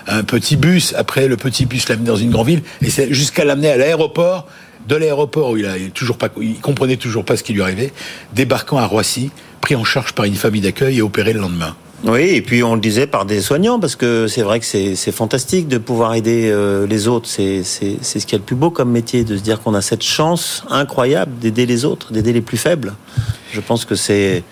un 0.07 0.23
petit 0.23 0.57
bus. 0.57 0.93
Après 0.97 1.27
le 1.27 1.37
petit 1.37 1.65
bus 1.65 1.87
l'amener 1.87 2.07
dans 2.07 2.15
une 2.17 2.31
grande 2.31 2.47
ville, 2.47 2.63
et 2.81 2.89
c'est 2.89 3.13
jusqu'à 3.13 3.45
l'amener 3.45 3.69
à 3.69 3.77
l'aéroport 3.77 4.47
de 4.87 4.95
l'aéroport 4.95 5.51
où 5.51 5.57
il 5.57 5.65
a 5.65 5.75
toujours 5.93 6.17
pas, 6.17 6.29
il 6.41 6.59
comprenait 6.59 6.97
toujours 6.97 7.25
pas 7.25 7.37
ce 7.37 7.43
qui 7.43 7.53
lui 7.53 7.61
arrivait, 7.61 7.91
débarquant 8.33 8.77
à 8.77 8.85
Roissy, 8.85 9.31
pris 9.61 9.75
en 9.75 9.83
charge 9.83 10.13
par 10.13 10.25
une 10.25 10.35
famille 10.35 10.61
d'accueil 10.61 10.99
et 10.99 11.01
opéré 11.01 11.33
le 11.33 11.39
lendemain. 11.39 11.75
Oui, 12.03 12.21
et 12.21 12.41
puis 12.41 12.63
on 12.63 12.75
le 12.75 12.81
disait 12.81 13.07
par 13.07 13.25
des 13.25 13.41
soignants, 13.41 13.79
parce 13.79 13.95
que 13.95 14.27
c'est 14.27 14.43
vrai 14.43 14.59
que 14.59 14.65
c'est 14.65 15.11
fantastique 15.11 15.67
de 15.67 15.77
pouvoir 15.77 16.13
aider 16.13 16.49
euh, 16.51 16.85
les 16.85 17.07
autres. 17.07 17.27
C'est 17.27 17.63
ce 17.63 17.79
qu'il 17.89 18.33
y 18.33 18.35
a 18.35 18.37
de 18.37 18.43
plus 18.43 18.55
beau 18.55 18.69
comme 18.69 18.91
métier, 18.91 19.23
de 19.23 19.35
se 19.35 19.41
dire 19.41 19.61
qu'on 19.61 19.73
a 19.73 19.81
cette 19.81 20.03
chance 20.03 20.63
incroyable 20.69 21.31
d'aider 21.39 21.65
les 21.65 21.85
autres, 21.85 22.13
d'aider 22.13 22.33
les 22.33 22.41
plus 22.41 22.57
faibles. 22.57 22.93
Je 23.51 23.61
pense 23.61 23.85
que 23.85 23.95
c'est 23.95 24.43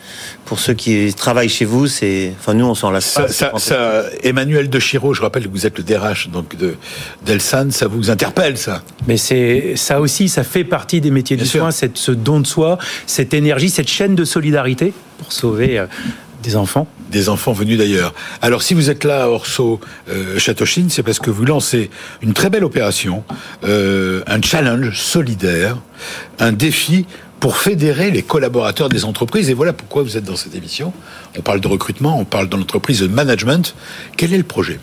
pour 0.46 0.58
ceux 0.58 0.74
qui 0.74 1.14
travaillent 1.14 1.50
chez 1.50 1.66
vous, 1.66 1.86
c'est. 1.86 2.34
Enfin, 2.40 2.54
nous, 2.54 2.66
on 2.66 2.76
s'en 2.76 2.92
lasse 2.92 3.14
pas. 3.14 3.28
Ça, 3.28 3.52
ça, 3.58 4.04
Emmanuel 4.24 4.70
De 4.70 4.80
Chiro, 4.80 5.14
je 5.14 5.22
rappelle 5.22 5.44
que 5.44 5.52
vous 5.52 5.66
êtes 5.66 5.78
le 5.78 5.84
DRH 5.84 6.30
donc 6.30 6.56
de 6.56 6.76
d'Elsan, 7.26 7.72
ça 7.72 7.88
vous 7.88 8.10
interpelle, 8.10 8.58
ça? 8.58 8.82
Mais 9.08 9.18
c'est 9.18 9.74
ça 9.76 10.00
aussi, 10.00 10.30
ça 10.30 10.44
fait 10.44 10.64
partie 10.64 11.02
des 11.02 11.12
métiers 11.12 11.36
du 11.36 11.46
soin, 11.46 11.72
cette, 11.72 11.98
ce 11.98 12.12
don 12.12 12.40
de 12.40 12.48
soi, 12.48 12.78
cette 13.06 13.34
énergie, 13.34 13.70
cette 13.70 13.90
chaîne 13.90 14.16
de 14.16 14.24
solidarité 14.24 14.94
pour 15.18 15.32
sauver 15.32 15.78
euh, 15.78 15.88
des 16.46 16.56
enfants 16.56 16.88
Des 17.12 17.28
enfants 17.30 17.54
venus 17.54 17.78
d'ailleurs. 17.78 18.14
Alors 18.42 18.62
si 18.62 18.74
vous 18.74 18.90
êtes 18.90 19.04
là 19.04 19.24
à 19.24 19.28
Orso 19.28 19.80
euh, 20.10 20.38
Châteauchine, 20.38 20.90
c'est 20.90 21.04
parce 21.04 21.20
que 21.20 21.32
vous 21.32 21.44
lancez 21.44 21.90
une 22.22 22.34
très 22.34 22.50
belle 22.50 22.64
opération, 22.64 23.24
euh, 23.64 24.22
un 24.28 24.42
challenge 24.42 24.98
solidaire, 24.98 25.78
un 26.40 26.52
défi 26.52 27.08
pour 27.46 27.58
fédérer 27.58 28.10
les 28.10 28.24
collaborateurs 28.24 28.90
des 28.90 29.06
entreprises. 29.06 29.52
Et 29.52 29.54
voilà 29.54 29.72
pourquoi 29.72 30.02
vous 30.02 30.18
êtes 30.18 30.24
dans 30.24 30.36
cette 30.36 30.56
émission. 30.56 30.92
On 31.38 31.44
parle 31.44 31.62
de 31.62 31.68
recrutement, 31.68 32.18
on 32.18 32.26
parle 32.26 32.50
dans 32.50 32.58
l'entreprise 32.58 33.02
de 33.02 33.08
management. 33.08 33.76
Quel 34.18 34.34
est 34.34 34.38
le 34.40 34.44
projet? 34.44 34.80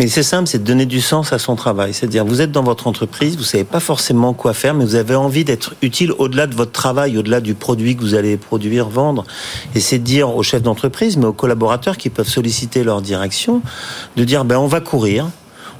Mais 0.00 0.08
c'est 0.08 0.24
simple, 0.24 0.48
c'est 0.48 0.58
de 0.58 0.64
donner 0.64 0.84
du 0.84 1.00
sens 1.00 1.32
à 1.32 1.38
son 1.38 1.54
travail. 1.54 1.94
C'est-à-dire, 1.94 2.24
vous 2.24 2.40
êtes 2.40 2.50
dans 2.50 2.64
votre 2.64 2.88
entreprise, 2.88 3.36
vous 3.36 3.44
savez 3.44 3.62
pas 3.62 3.78
forcément 3.78 4.32
quoi 4.32 4.52
faire, 4.52 4.74
mais 4.74 4.84
vous 4.84 4.96
avez 4.96 5.14
envie 5.14 5.44
d'être 5.44 5.76
utile 5.80 6.10
au-delà 6.18 6.48
de 6.48 6.56
votre 6.56 6.72
travail, 6.72 7.16
au-delà 7.16 7.40
du 7.40 7.54
produit 7.54 7.94
que 7.94 8.00
vous 8.00 8.16
allez 8.16 8.36
produire, 8.36 8.88
vendre. 8.88 9.24
Et 9.76 9.80
c'est 9.80 10.00
de 10.00 10.04
dire 10.04 10.34
aux 10.34 10.42
chefs 10.42 10.62
d'entreprise, 10.62 11.16
mais 11.16 11.26
aux 11.26 11.32
collaborateurs 11.32 11.96
qui 11.96 12.10
peuvent 12.10 12.26
solliciter 12.26 12.82
leur 12.82 13.00
direction, 13.00 13.62
de 14.16 14.24
dire, 14.24 14.44
ben, 14.44 14.58
on 14.58 14.66
va 14.66 14.80
courir, 14.80 15.28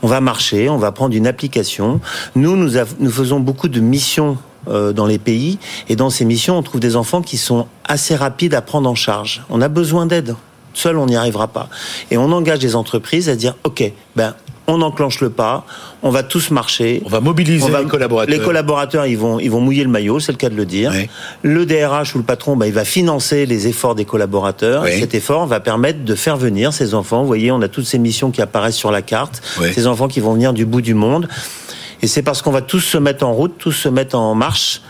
on 0.02 0.06
va 0.06 0.20
marcher, 0.20 0.68
on 0.68 0.78
va 0.78 0.92
prendre 0.92 1.16
une 1.16 1.26
application. 1.26 2.00
Nous, 2.36 2.56
nous, 2.56 2.78
nous 3.00 3.10
faisons 3.10 3.40
beaucoup 3.40 3.66
de 3.66 3.80
missions 3.80 4.38
dans 4.66 5.06
les 5.06 5.18
pays. 5.18 5.58
Et 5.88 5.96
dans 5.96 6.10
ces 6.10 6.24
missions, 6.24 6.58
on 6.58 6.62
trouve 6.62 6.80
des 6.80 6.96
enfants 6.96 7.22
qui 7.22 7.36
sont 7.36 7.66
assez 7.84 8.14
rapides 8.14 8.54
à 8.54 8.62
prendre 8.62 8.88
en 8.88 8.94
charge. 8.94 9.42
On 9.50 9.60
a 9.60 9.68
besoin 9.68 10.06
d'aide. 10.06 10.36
Seul, 10.74 10.96
on 10.96 11.06
n'y 11.06 11.16
arrivera 11.16 11.48
pas. 11.48 11.68
Et 12.10 12.16
on 12.16 12.32
engage 12.32 12.60
des 12.60 12.76
entreprises 12.76 13.28
à 13.28 13.36
dire, 13.36 13.54
OK, 13.64 13.92
ben, 14.16 14.34
on 14.66 14.80
enclenche 14.80 15.20
le 15.20 15.30
pas, 15.30 15.64
on 16.02 16.10
va 16.10 16.22
tous 16.22 16.50
marcher. 16.50 17.02
On 17.04 17.08
va 17.08 17.20
mobiliser 17.20 17.66
les 17.66 17.88
collaborateurs. 17.88 18.34
Les 18.34 18.42
collaborateurs, 18.42 19.06
ils 19.06 19.18
vont, 19.18 19.38
ils 19.40 19.50
vont 19.50 19.60
mouiller 19.60 19.82
le 19.82 19.90
maillot, 19.90 20.20
c'est 20.20 20.32
le 20.32 20.38
cas 20.38 20.48
de 20.48 20.54
le 20.54 20.64
dire. 20.64 20.92
Le 21.42 21.66
DRH 21.66 22.14
ou 22.14 22.18
le 22.18 22.24
patron, 22.24 22.56
ben, 22.56 22.66
il 22.66 22.72
va 22.72 22.84
financer 22.84 23.44
les 23.46 23.66
efforts 23.66 23.94
des 23.94 24.04
collaborateurs. 24.04 24.86
cet 24.86 25.14
effort 25.14 25.46
va 25.46 25.60
permettre 25.60 26.04
de 26.04 26.14
faire 26.14 26.36
venir 26.36 26.72
ces 26.72 26.94
enfants. 26.94 27.20
Vous 27.22 27.26
voyez, 27.26 27.50
on 27.50 27.60
a 27.62 27.68
toutes 27.68 27.86
ces 27.86 27.98
missions 27.98 28.30
qui 28.30 28.40
apparaissent 28.40 28.76
sur 28.76 28.90
la 28.90 29.02
carte. 29.02 29.42
Ces 29.74 29.86
enfants 29.86 30.08
qui 30.08 30.20
vont 30.20 30.34
venir 30.34 30.52
du 30.52 30.64
bout 30.64 30.80
du 30.80 30.94
monde. 30.94 31.28
Et 32.02 32.08
c'est 32.08 32.22
parce 32.22 32.42
qu'on 32.42 32.50
va 32.50 32.62
tous 32.62 32.80
se 32.80 32.98
mettre 32.98 33.24
en 33.24 33.32
route, 33.32 33.54
tous 33.58 33.70
se 33.70 33.88
mettre 33.88 34.18
en 34.18 34.34
marche. 34.34 34.82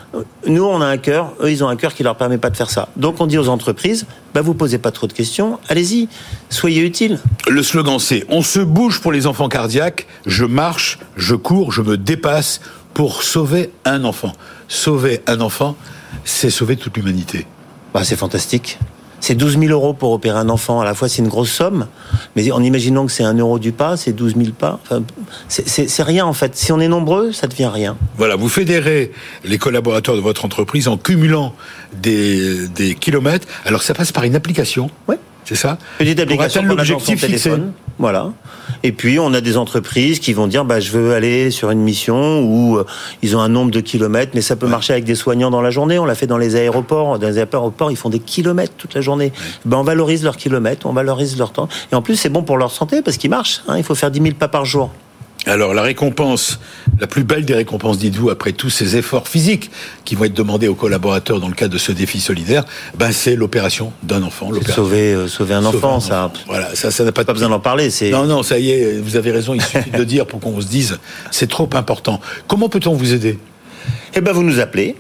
Nous, 0.47 0.65
on 0.65 0.81
a 0.81 0.87
un 0.87 0.97
cœur, 0.97 1.35
eux, 1.43 1.51
ils 1.51 1.63
ont 1.63 1.69
un 1.69 1.77
cœur 1.77 1.95
qui 1.95 2.03
leur 2.03 2.17
permet 2.17 2.39
pas 2.39 2.49
de 2.49 2.57
faire 2.57 2.71
ça. 2.71 2.89
Donc, 2.97 3.21
on 3.21 3.27
dit 3.27 3.37
aux 3.37 3.49
entreprises, 3.49 4.07
bah, 4.33 4.41
vous 4.41 4.55
posez 4.55 4.79
pas 4.79 4.91
trop 4.93 5.07
de 5.07 5.13
questions, 5.13 5.59
allez-y, 5.69 6.09
soyez 6.49 6.83
utiles. 6.83 7.21
Le 7.49 7.63
slogan, 7.63 7.99
c'est 7.99 8.25
on 8.31 8.41
se 8.41 8.61
bouge 8.61 9.01
pour 9.01 9.13
les 9.13 9.27
enfants 9.27 9.51
cardiaques, 9.51 10.07
je 10.25 10.47
marche, 10.47 10.99
je 11.17 11.35
cours, 11.35 11.71
je 11.71 11.83
me 11.83 11.99
dépasse 11.99 12.63
pour 12.95 13.23
sauver 13.23 13.71
un 13.85 14.05
enfant. 14.05 14.33
Sauver 14.69 15.21
un 15.27 15.43
enfant, 15.43 15.77
c'est 16.25 16.49
sauver 16.49 16.77
toute 16.77 16.97
l'humanité. 16.97 17.47
Bah, 17.93 18.05
c'est 18.05 18.17
fantastique. 18.17 18.79
C'est 19.23 19.37
12 19.37 19.57
000 19.61 19.71
euros 19.71 19.95
pour 19.95 20.11
opérer 20.11 20.37
un 20.37 20.49
enfant. 20.49 20.81
À 20.81 20.85
la 20.85 20.95
fois, 20.95 21.09
c'est 21.09 21.23
une 21.23 21.29
grosse 21.29 21.53
somme, 21.53 21.87
mais 22.35 22.51
en 22.51 22.61
imaginant 22.61 23.07
que 23.07 23.13
c'est 23.13 23.23
un 23.23 23.35
euro 23.35 23.61
du 23.61 23.71
pas, 23.71 23.97
c'est 23.97 24.13
12 24.13 24.35
000 24.37 24.49
pas. 24.59 24.81
Enfin, 24.83 25.05
c'est 25.49 26.03
rien 26.03 26.27
en 26.27 26.33
fait. 26.33 26.57
Si 26.57 26.73
on 26.73 26.81
est 26.81 26.89
nombreux, 26.89 27.31
ça 27.31 27.47
devient 27.47 27.71
rien. 27.73 27.97
Voilà, 28.19 28.35
vous 28.35 28.49
fédérez 28.49 29.13
les 29.45 29.59
collaborateurs 29.59 30.17
de 30.17 30.21
votre 30.21 30.45
entreprise 30.45 30.89
en 30.89 30.97
cumulant 30.97 31.55
des, 31.95 32.67
des 32.67 32.97
kilomètres. 32.97 33.47
Alors, 33.65 33.85
ça 33.85 33.95
passe 33.95 34.11
par 34.11 34.25
une 34.25 34.35
application. 34.35 34.91
Oui. 35.07 35.15
C'est 35.45 35.55
ça? 35.55 35.79
Petite 35.99 36.19
application 36.19 36.65
pour 36.65 36.77
l'objectif 36.77 37.21
téléphone. 37.21 37.73
Voilà. 38.03 38.33
Et 38.83 38.91
puis 38.91 39.21
on 39.21 39.33
a 39.33 39.41
des 39.41 39.57
entreprises 39.57 40.19
qui 40.19 40.33
vont 40.33 40.49
dire 40.49 40.65
bah 40.65 40.81
je 40.81 40.91
veux 40.91 41.15
aller 41.15 41.53
sur 41.53 41.71
une 41.71 41.79
mission 41.79 42.41
où 42.41 42.77
euh, 42.77 42.85
ils 43.23 43.37
ont 43.37 43.41
un 43.41 43.49
nombre 43.49 43.71
de 43.71 43.79
kilomètres, 43.79 44.33
mais 44.35 44.41
ça 44.41 44.57
peut 44.57 44.67
marcher 44.67 44.93
avec 44.93 45.05
des 45.05 45.15
soignants 45.15 45.53
dans 45.53 45.61
la 45.61 45.71
journée. 45.71 46.01
On 46.01 46.05
l'a 46.05 46.17
fait 46.17 46.27
dans 46.27 46.37
les 46.37 46.57
aéroports. 46.57 47.21
Dans 47.21 47.29
les 47.29 47.39
aéroports, 47.39 47.93
ils 47.93 47.97
font 47.97 48.09
des 48.09 48.19
kilomètres 48.19 48.73
toute 48.77 48.95
la 48.95 49.03
journée. 49.03 49.33
Ben 49.65 49.77
on 49.77 49.85
valorise 49.85 50.25
leurs 50.25 50.37
kilomètres, 50.37 50.85
on 50.87 50.93
valorise 50.93 51.39
leur 51.39 51.53
temps. 51.53 51.69
Et 51.93 51.95
en 51.95 52.03
plus 52.03 52.17
c'est 52.17 52.29
bon 52.29 52.43
pour 52.43 52.59
leur 52.59 52.73
santé 52.73 53.03
parce 53.03 53.19
qu'ils 53.19 53.31
marchent. 53.31 53.63
Hein. 53.69 53.79
Il 53.79 53.85
faut 53.85 53.95
faire 53.95 54.11
10 54.11 54.21
000 54.21 54.35
pas 54.35 54.49
par 54.49 54.65
jour. 54.65 54.91
Alors 55.47 55.75
la 55.75 55.83
récompense, 55.83 56.61
la 57.01 57.09
plus 57.09 57.25
belle 57.25 57.45
des 57.45 57.55
récompenses, 57.55 57.99
dites-vous, 57.99 58.31
après 58.31 58.53
tous 58.53 58.71
ces 58.71 58.97
efforts 58.97 59.27
physiques 59.27 59.71
qui 60.05 60.15
vont 60.15 60.25
être 60.25 60.35
demandés 60.35 60.69
aux 60.69 60.77
collaborateurs 60.77 61.41
dans 61.41 61.49
le 61.49 61.55
cadre 61.55 61.73
de 61.73 61.79
ce 61.79 61.91
défi 61.91 62.21
solidaire, 62.21 62.65
ben 62.97 63.11
c'est 63.11 63.35
l'opération 63.35 63.93
d'un 64.05 64.23
enfant. 64.23 64.51
Sauver, 64.69 65.13
euh, 65.15 65.27
sauver 65.27 65.55
un 65.55 65.65
enfant, 65.65 65.99
ça. 65.99 66.33
Voilà, 66.47 66.75
ça, 66.77 66.93
ça 66.93 67.03
n'a 67.05 67.11
pas, 67.11 67.25
pas 67.25 67.33
besoin 67.33 67.49
d'en 67.49 67.59
parler. 67.59 67.89
Non, 68.13 68.27
non, 68.27 68.45
ça 68.45 68.59
y 68.59 68.71
est, 68.71 69.01
vous 69.01 69.17
avez 69.17 69.33
raison. 69.33 69.55
Il 69.55 69.63
suffit 69.63 69.91
de 69.91 70.05
dire 70.05 70.27
pour 70.27 70.39
qu'on 70.39 70.61
se 70.61 70.69
dise, 70.69 70.99
c'est 71.33 71.49
trop 71.49 71.69
important. 71.75 72.21
Comment 72.47 72.69
peut-on 72.69 72.95
vous 72.95 73.13
aider? 73.13 73.39
Eh 74.15 74.21
ben, 74.21 74.33
vous 74.33 74.45
nous 74.45 74.61
appelez 74.61 74.95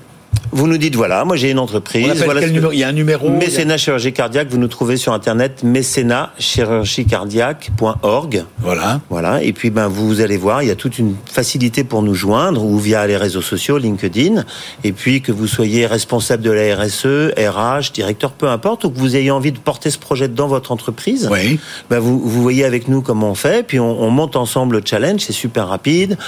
vous 0.50 0.66
nous 0.66 0.78
dites 0.78 0.96
voilà, 0.96 1.24
moi 1.24 1.36
j'ai 1.36 1.50
une 1.50 1.58
entreprise. 1.58 2.22
Voilà 2.24 2.46
numéro 2.46 2.72
Il 2.72 2.78
y 2.78 2.84
a 2.84 2.88
un 2.88 2.92
numéro. 2.92 3.30
Mécénat 3.30 3.76
chirurgie 3.76 4.12
cardiaque. 4.12 4.48
Vous 4.50 4.58
nous 4.58 4.68
trouvez 4.68 4.96
sur 4.96 5.12
internet 5.12 5.62
mécénatchirurgiecardiaque.org. 5.62 8.44
Voilà. 8.58 9.00
Voilà. 9.08 9.42
Et 9.42 9.52
puis 9.52 9.70
ben 9.70 9.88
vous 9.88 10.20
allez 10.20 10.36
voir, 10.36 10.62
il 10.62 10.68
y 10.68 10.70
a 10.70 10.76
toute 10.76 10.98
une 10.98 11.14
facilité 11.24 11.84
pour 11.84 12.02
nous 12.02 12.14
joindre 12.14 12.64
ou 12.64 12.78
via 12.78 13.06
les 13.06 13.16
réseaux 13.16 13.42
sociaux, 13.42 13.78
LinkedIn. 13.78 14.44
Et 14.84 14.92
puis 14.92 15.22
que 15.22 15.32
vous 15.32 15.46
soyez 15.46 15.86
responsable 15.86 16.42
de 16.42 16.50
la 16.50 16.76
RSE, 16.76 17.32
RH, 17.36 17.92
directeur, 17.92 18.32
peu 18.32 18.48
importe, 18.48 18.84
ou 18.84 18.90
que 18.90 18.98
vous 18.98 19.16
ayez 19.16 19.30
envie 19.30 19.52
de 19.52 19.58
porter 19.58 19.90
ce 19.90 19.98
projet 19.98 20.28
dans 20.28 20.48
votre 20.48 20.72
entreprise. 20.72 21.28
Oui. 21.30 21.58
Ben 21.88 21.98
vous, 21.98 22.18
vous 22.18 22.42
voyez 22.42 22.64
avec 22.64 22.88
nous 22.88 23.02
comment 23.02 23.30
on 23.30 23.34
fait. 23.34 23.66
Puis 23.66 23.80
on, 23.80 24.02
on 24.02 24.10
monte 24.10 24.36
ensemble 24.36 24.76
le 24.76 24.82
challenge. 24.84 25.20
C'est 25.20 25.32
super 25.32 25.68
rapide 25.68 26.18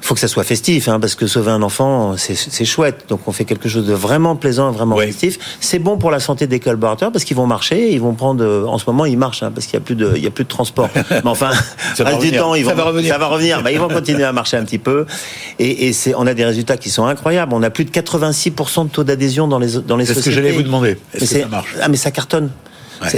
faut 0.00 0.14
que 0.14 0.20
ça 0.20 0.28
soit 0.28 0.44
festif, 0.44 0.88
hein, 0.88 0.98
parce 1.00 1.14
que 1.14 1.26
sauver 1.26 1.50
un 1.50 1.62
enfant, 1.62 2.14
c'est 2.16 2.64
chouette. 2.64 3.04
Donc 3.08 3.20
on 3.26 3.32
fait 3.32 3.44
quelque 3.44 3.68
chose 3.68 3.86
de 3.86 3.92
vraiment 3.92 4.36
plaisant, 4.36 4.70
vraiment 4.70 4.96
festif. 4.96 5.38
C'est 5.60 5.78
bon 5.78 5.98
pour 5.98 6.10
la 6.10 6.20
santé 6.20 6.46
des 6.46 6.60
collaborateurs 6.60 7.12
parce 7.12 7.24
qu'ils 7.24 7.36
vont 7.36 7.46
marcher, 7.46 7.92
ils 7.92 8.00
vont 8.00 8.14
prendre. 8.14 8.66
En 8.68 8.78
ce 8.78 8.84
moment, 8.86 9.04
ils 9.04 9.18
marchent 9.18 9.42
hein, 9.42 9.52
parce 9.54 9.66
qu'il 9.66 9.74
y 9.74 9.82
a 9.82 9.84
plus 9.84 9.94
de, 9.94 10.12
il 10.16 10.22
y 10.22 10.26
a 10.26 10.30
plus 10.30 10.44
de 10.44 10.48
transport. 10.48 10.88
Mais 11.10 11.20
enfin, 11.24 11.50
ça 11.94 12.04
va 12.04 12.14
du 12.14 12.32
temps, 12.32 12.54
ils 12.54 12.64
vont, 12.64 12.70
ça 12.70 12.76
va 12.76 12.84
revenir. 12.84 13.12
Ça 13.12 13.18
va 13.18 13.26
revenir. 13.26 13.62
Bah, 13.62 13.72
ils 13.72 13.78
vont 13.78 13.88
continuer 13.88 14.24
à 14.24 14.32
marcher 14.32 14.56
un 14.56 14.64
petit 14.64 14.78
peu. 14.78 15.06
Et, 15.58 15.88
et 15.88 15.92
c'est, 15.92 16.14
on 16.14 16.26
a 16.26 16.34
des 16.34 16.44
résultats 16.44 16.76
qui 16.76 16.90
sont 16.90 17.06
incroyables. 17.06 17.52
On 17.54 17.62
a 17.62 17.70
plus 17.70 17.84
de 17.84 17.90
86% 17.90 18.84
de 18.84 18.90
taux 18.90 19.04
d'adhésion 19.04 19.48
dans 19.48 19.58
les 19.58 19.80
dans 19.80 19.96
les 19.96 20.04
sociétés. 20.06 20.14
C'est 20.14 20.20
ce 20.20 20.24
que 20.24 20.30
j'allais 20.30 20.52
vous 20.52 20.62
demander. 20.62 20.96
Est-ce 21.14 21.34
que 21.34 21.40
ça 21.40 21.48
marche? 21.48 21.74
Ah 21.80 21.88
mais 21.88 21.96
ça 21.96 22.10
cartonne. 22.10 22.50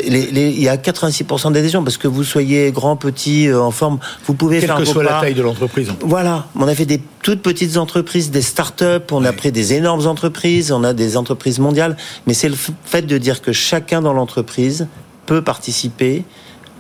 Il 0.05 0.61
y 0.61 0.69
a 0.69 0.77
86% 0.77 1.53
d'adhésion 1.53 1.83
parce 1.83 1.97
que 1.97 2.09
vous 2.09 2.25
soyez 2.25 2.71
grand, 2.73 2.97
petit, 2.97 3.49
euh, 3.49 3.61
en 3.61 3.71
forme, 3.71 3.99
vous 4.27 4.35
pouvez 4.35 4.61
Quelle 4.61 4.69
faire 4.69 4.79
que 4.79 4.85
soit 4.85 5.03
la 5.03 5.21
taille 5.21 5.35
de 5.35 5.43
l'entreprise. 5.43 5.93
Voilà, 6.01 6.47
on 6.57 6.69
a 6.69 6.75
fait 6.75 6.87
des 6.87 7.01
toutes 7.23 7.43
petites 7.43 7.77
entreprises, 7.77 8.31
des 8.31 8.43
start-up, 8.43 9.13
on 9.13 9.25
a 9.25 9.33
pris 9.33 9.53
des 9.53 9.75
énormes 9.75 10.07
entreprises, 10.07 10.73
on 10.73 10.85
a 10.85 10.93
des 10.93 11.17
entreprises 11.17 11.59
mondiales, 11.59 11.97
mais 12.27 12.35
c'est 12.35 12.49
le 12.49 12.57
fait 12.85 13.03
de 13.03 13.19
dire 13.19 13.43
que 13.43 13.53
chacun 13.53 14.03
dans 14.03 14.13
l'entreprise 14.13 14.89
peut 15.27 15.43
participer 15.43 16.25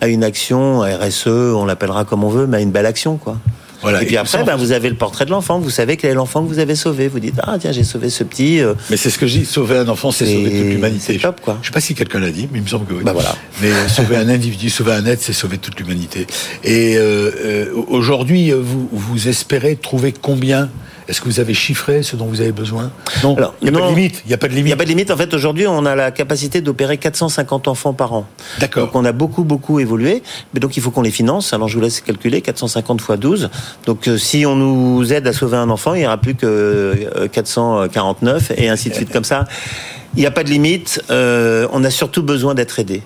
à 0.00 0.08
une 0.08 0.24
action 0.24 0.80
RSE, 0.80 1.26
on 1.28 1.64
l'appellera 1.64 2.04
comme 2.04 2.24
on 2.24 2.28
veut, 2.28 2.46
mais 2.46 2.56
à 2.56 2.60
une 2.60 2.72
belle 2.72 2.86
action, 2.86 3.16
quoi 3.16 3.38
et 3.88 4.06
puis 4.06 4.16
après, 4.16 4.44
ben, 4.44 4.56
vous 4.56 4.72
avez 4.72 4.88
le 4.88 4.94
portrait 4.94 5.24
de 5.24 5.30
l'enfant. 5.30 5.58
Vous 5.58 5.70
savez 5.70 5.96
quel 5.96 6.10
est 6.10 6.14
l'enfant 6.14 6.42
que 6.42 6.48
vous 6.48 6.58
avez 6.58 6.74
sauvé. 6.74 7.08
Vous 7.08 7.20
dites 7.20 7.40
ah 7.42 7.56
tiens 7.58 7.72
j'ai 7.72 7.84
sauvé 7.84 8.10
ce 8.10 8.24
petit. 8.24 8.60
Euh. 8.60 8.74
Mais 8.90 8.96
c'est 8.96 9.10
ce 9.10 9.18
que 9.18 9.26
je 9.26 9.38
dis. 9.38 9.44
Sauver 9.44 9.78
un 9.78 9.88
enfant, 9.88 10.10
c'est 10.10 10.26
sauver 10.26 10.50
toute 10.50 10.70
l'humanité. 10.70 11.18
Top 11.18 11.40
quoi. 11.40 11.58
Je 11.62 11.68
sais 11.68 11.72
pas 11.72 11.80
si 11.80 11.94
quelqu'un 11.94 12.20
l'a 12.20 12.30
dit, 12.30 12.48
mais 12.52 12.58
il 12.58 12.62
me 12.62 12.68
semble 12.68 12.86
que 12.86 12.94
oui. 12.94 13.04
Bah, 13.04 13.12
voilà. 13.12 13.34
Mais 13.60 13.70
sauver 13.88 14.16
un 14.16 14.28
individu, 14.28 14.70
sauver 14.70 14.92
un 14.92 15.06
être, 15.06 15.22
c'est 15.22 15.32
sauver 15.32 15.58
toute 15.58 15.78
l'humanité. 15.78 16.26
Et 16.64 16.96
euh, 16.96 17.30
euh, 17.44 17.84
aujourd'hui, 17.88 18.52
vous, 18.52 18.88
vous 18.90 19.28
espérez 19.28 19.76
trouver 19.76 20.12
combien 20.12 20.70
Est-ce 21.08 21.20
que 21.20 21.26
vous 21.26 21.40
avez 21.40 21.54
chiffré 21.54 22.02
ce 22.02 22.16
dont 22.16 22.26
vous 22.26 22.40
avez 22.40 22.52
besoin? 22.52 22.90
Non, 23.22 23.36
il 23.60 23.70
n'y 23.70 23.76
a 23.76 23.80
pas 23.80 23.88
de 23.88 23.94
limite. 23.94 24.22
Il 24.24 24.28
n'y 24.28 24.34
a 24.34 24.38
pas 24.38 24.48
de 24.48 24.54
limite. 24.54 24.76
Pas 24.76 24.84
de. 24.84 25.12
En 25.12 25.16
fait, 25.16 25.34
aujourd'hui, 25.34 25.66
on 25.66 25.84
a 25.84 25.94
la 25.96 26.10
capacité 26.10 26.60
d'opérer 26.60 26.96
450 26.96 27.68
enfants 27.68 27.92
par 27.92 28.12
an. 28.12 28.26
D'accord. 28.60 28.86
Donc, 28.86 28.94
on 28.94 29.04
a 29.04 29.12
beaucoup, 29.12 29.44
beaucoup 29.44 29.80
évolué. 29.80 30.22
Mais 30.54 30.60
donc, 30.60 30.76
il 30.76 30.82
faut 30.82 30.90
qu'on 30.90 31.02
les 31.02 31.10
finance. 31.10 31.52
Alors, 31.52 31.68
je 31.68 31.76
vous 31.76 31.82
laisse 31.82 32.00
calculer 32.00 32.40
450 32.40 33.00
fois 33.00 33.16
12. 33.16 33.50
Donc, 33.86 34.06
euh, 34.06 34.16
si 34.16 34.46
on 34.46 34.54
nous 34.54 35.12
aide 35.12 35.26
à 35.26 35.32
sauver 35.32 35.56
un 35.56 35.70
enfant, 35.70 35.94
il 35.94 36.00
n'y 36.00 36.06
aura 36.06 36.18
plus 36.18 36.34
que 36.34 37.28
449 37.32 38.50
euh, 38.50 38.54
et 38.56 38.68
ainsi 38.68 38.90
de 38.90 38.94
suite 38.94 39.12
comme 39.12 39.24
ça. 39.24 39.44
Il 40.14 40.20
n'y 40.20 40.26
a 40.26 40.30
pas 40.30 40.44
de 40.44 40.50
limite. 40.50 41.02
Euh, 41.10 41.66
on 41.72 41.82
a 41.84 41.90
surtout 41.90 42.22
besoin 42.22 42.54
d'être 42.54 42.78
aidé. 42.78 43.02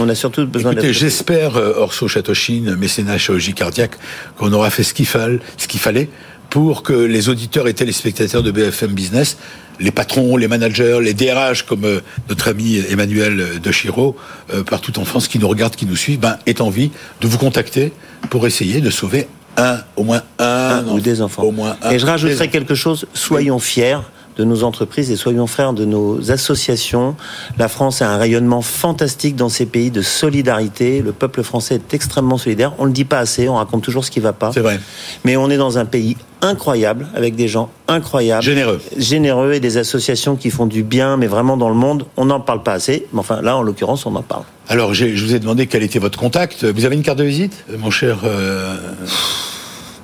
On 0.00 0.08
a 0.08 0.14
surtout 0.14 0.46
besoin 0.46 0.72
Écoutez, 0.72 0.92
j'espère, 0.92 1.56
Orso 1.56 2.06
Chatochine, 2.06 2.76
mécénat 2.76 3.18
chirurgie 3.18 3.52
cardiaque, 3.52 3.96
qu'on 4.36 4.52
aura 4.52 4.70
fait 4.70 4.84
ce 4.84 4.94
qu'il 4.94 5.06
fallait, 5.06 5.40
ce 5.56 5.66
qu'il 5.66 5.80
fallait 5.80 6.08
pour 6.50 6.82
que 6.82 6.92
les 6.92 7.28
auditeurs 7.28 7.68
et 7.68 7.74
téléspectateurs 7.74 8.42
de 8.42 8.50
BFM 8.50 8.92
Business, 8.92 9.36
les 9.80 9.90
patrons, 9.90 10.36
les 10.36 10.48
managers, 10.48 10.98
les 11.02 11.14
DRH 11.14 11.64
comme 11.64 11.84
euh, 11.84 12.00
notre 12.28 12.48
ami 12.48 12.82
Emmanuel 12.90 13.60
de 13.60 13.72
Chiro, 13.72 14.16
euh, 14.52 14.62
partout 14.64 14.98
en 14.98 15.04
France, 15.04 15.28
qui 15.28 15.38
nous 15.38 15.48
regardent, 15.48 15.76
qui 15.76 15.86
nous 15.86 15.96
suivent, 15.96 16.20
ben, 16.20 16.38
aient 16.46 16.60
envie 16.60 16.90
de 17.20 17.28
vous 17.28 17.38
contacter 17.38 17.92
pour 18.30 18.46
essayer 18.46 18.80
de 18.80 18.90
sauver 18.90 19.28
un, 19.56 19.78
au 19.96 20.04
moins 20.04 20.22
un, 20.38 20.84
ou 20.86 21.00
des 21.00 21.20
enfants. 21.20 21.42
Au 21.42 21.52
moins 21.52 21.76
et 21.90 21.98
je 21.98 22.06
rajouterai 22.06 22.48
quelque 22.48 22.74
chose, 22.74 23.06
soyons 23.14 23.58
fiers 23.58 23.98
de 24.38 24.44
nos 24.44 24.62
entreprises 24.62 25.10
et 25.10 25.16
soyons 25.16 25.46
frères 25.46 25.72
de 25.72 25.84
nos 25.84 26.30
associations. 26.30 27.16
La 27.58 27.68
France 27.68 28.00
a 28.02 28.10
un 28.10 28.16
rayonnement 28.16 28.62
fantastique 28.62 29.36
dans 29.36 29.48
ces 29.48 29.66
pays 29.66 29.90
de 29.90 30.00
solidarité. 30.00 31.02
Le 31.02 31.12
peuple 31.12 31.42
français 31.42 31.74
est 31.74 31.94
extrêmement 31.94 32.38
solidaire. 32.38 32.72
On 32.78 32.84
ne 32.84 32.88
le 32.88 32.94
dit 32.94 33.04
pas 33.04 33.18
assez, 33.18 33.48
on 33.48 33.56
raconte 33.56 33.82
toujours 33.82 34.04
ce 34.04 34.10
qui 34.10 34.20
ne 34.20 34.24
va 34.24 34.32
pas. 34.32 34.52
C'est 34.52 34.60
vrai. 34.60 34.80
Mais 35.24 35.36
on 35.36 35.50
est 35.50 35.56
dans 35.56 35.78
un 35.78 35.84
pays 35.84 36.16
incroyable, 36.40 37.08
avec 37.14 37.34
des 37.34 37.48
gens 37.48 37.68
incroyables. 37.88 38.44
Généreux. 38.44 38.80
Généreux 38.96 39.54
et 39.54 39.60
des 39.60 39.76
associations 39.76 40.36
qui 40.36 40.50
font 40.50 40.66
du 40.66 40.84
bien, 40.84 41.16
mais 41.16 41.26
vraiment 41.26 41.56
dans 41.56 41.68
le 41.68 41.74
monde. 41.74 42.06
On 42.16 42.26
n'en 42.26 42.40
parle 42.40 42.62
pas 42.62 42.74
assez. 42.74 43.06
Mais 43.12 43.18
enfin, 43.18 43.42
là, 43.42 43.56
en 43.56 43.62
l'occurrence, 43.62 44.06
on 44.06 44.14
en 44.14 44.22
parle. 44.22 44.44
Alors, 44.68 44.94
je 44.94 45.06
vous 45.06 45.34
ai 45.34 45.40
demandé 45.40 45.66
quel 45.66 45.82
était 45.82 45.98
votre 45.98 46.18
contact. 46.18 46.64
Vous 46.64 46.84
avez 46.84 46.94
une 46.94 47.02
carte 47.02 47.18
de 47.18 47.24
visite, 47.24 47.64
mon 47.78 47.90
cher 47.90 48.18
euh, 48.24 48.76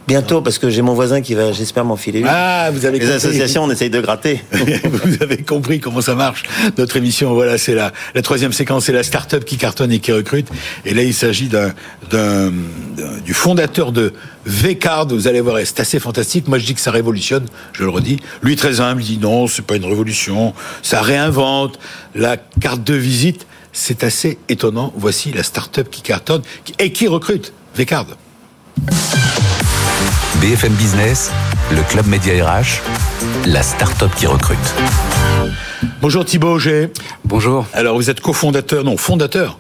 Bientôt, 0.07 0.43
parce 0.43 0.59
que 0.59 0.69
j'ai 0.69 0.83
mon 0.83 0.93
voisin 0.93 1.23
qui 1.23 1.33
va, 1.35 1.53
j'espère, 1.53 1.85
m'enfiler 1.85 2.21
une. 2.21 2.27
Ah, 2.29 2.71
vous 2.71 2.85
avez 2.85 2.99
Les 2.99 3.11
associations, 3.11 3.65
on 3.65 3.71
essaye 3.71 3.89
de 3.89 4.01
gratter. 4.01 4.43
vous 4.53 5.23
avez 5.23 5.39
compris 5.39 5.81
comment 5.81 6.03
ça 6.03 6.15
marche. 6.15 6.43
Notre 6.77 6.99
émission, 6.99 7.33
voilà, 7.33 7.57
c'est 7.57 7.75
la, 7.75 7.91
la 8.15 8.21
troisième 8.21 8.53
séquence, 8.53 8.85
c'est 8.85 8.93
la 8.93 9.03
start-up 9.03 9.45
qui 9.47 9.57
cartonne 9.57 9.93
et 9.93 10.01
qui 10.01 10.13
recrute. 10.13 10.49
Et 10.85 10.93
là, 10.93 11.03
il 11.03 11.15
s'agit 11.15 11.49
d'un, 11.49 11.73
d'un, 12.11 12.53
du 13.25 13.33
fondateur 13.33 13.93
de 13.93 14.13
V-Card. 14.45 15.09
Vous 15.09 15.27
allez 15.27 15.41
voir, 15.41 15.59
c'est 15.65 15.81
assez 15.81 15.99
fantastique. 15.99 16.49
Moi, 16.49 16.59
je 16.59 16.67
dis 16.67 16.75
que 16.75 16.81
ça 16.81 16.91
révolutionne, 16.91 17.47
je 17.73 17.85
le 17.85 17.89
redis. 17.89 18.19
Lui, 18.43 18.57
très 18.57 18.81
humble, 18.81 19.01
il 19.03 19.07
dit 19.07 19.19
non, 19.19 19.47
c'est 19.47 19.65
pas 19.65 19.77
une 19.77 19.87
révolution. 19.87 20.53
Ça 20.83 21.01
réinvente 21.01 21.79
la 22.15 22.37
carte 22.37 22.85
de 22.85 22.95
visite. 22.95 23.47
C'est 23.73 24.05
assez 24.05 24.39
étonnant. 24.51 24.93
Voici 24.97 25.33
la 25.33 25.43
start-up 25.43 25.89
qui 25.91 26.03
cartonne 26.03 26.43
et 26.79 26.93
qui 26.93 27.09
recrute. 27.09 27.55
V-Card. 27.75 28.07
BFM 30.45 30.75
Business, 30.75 31.31
le 31.71 31.81
Club 31.89 32.07
Média 32.07 32.35
RH, 32.45 32.83
la 33.47 33.63
start-up 33.63 34.11
qui 34.15 34.27
recrute. 34.27 34.59
Bonjour 36.03 36.23
Thibaut 36.23 36.57
Auger. 36.57 36.91
Bonjour. 37.25 37.67
Alors 37.73 37.97
vous 37.97 38.11
êtes 38.11 38.21
cofondateur, 38.21 38.85
non, 38.85 38.99
fondateur 38.99 39.59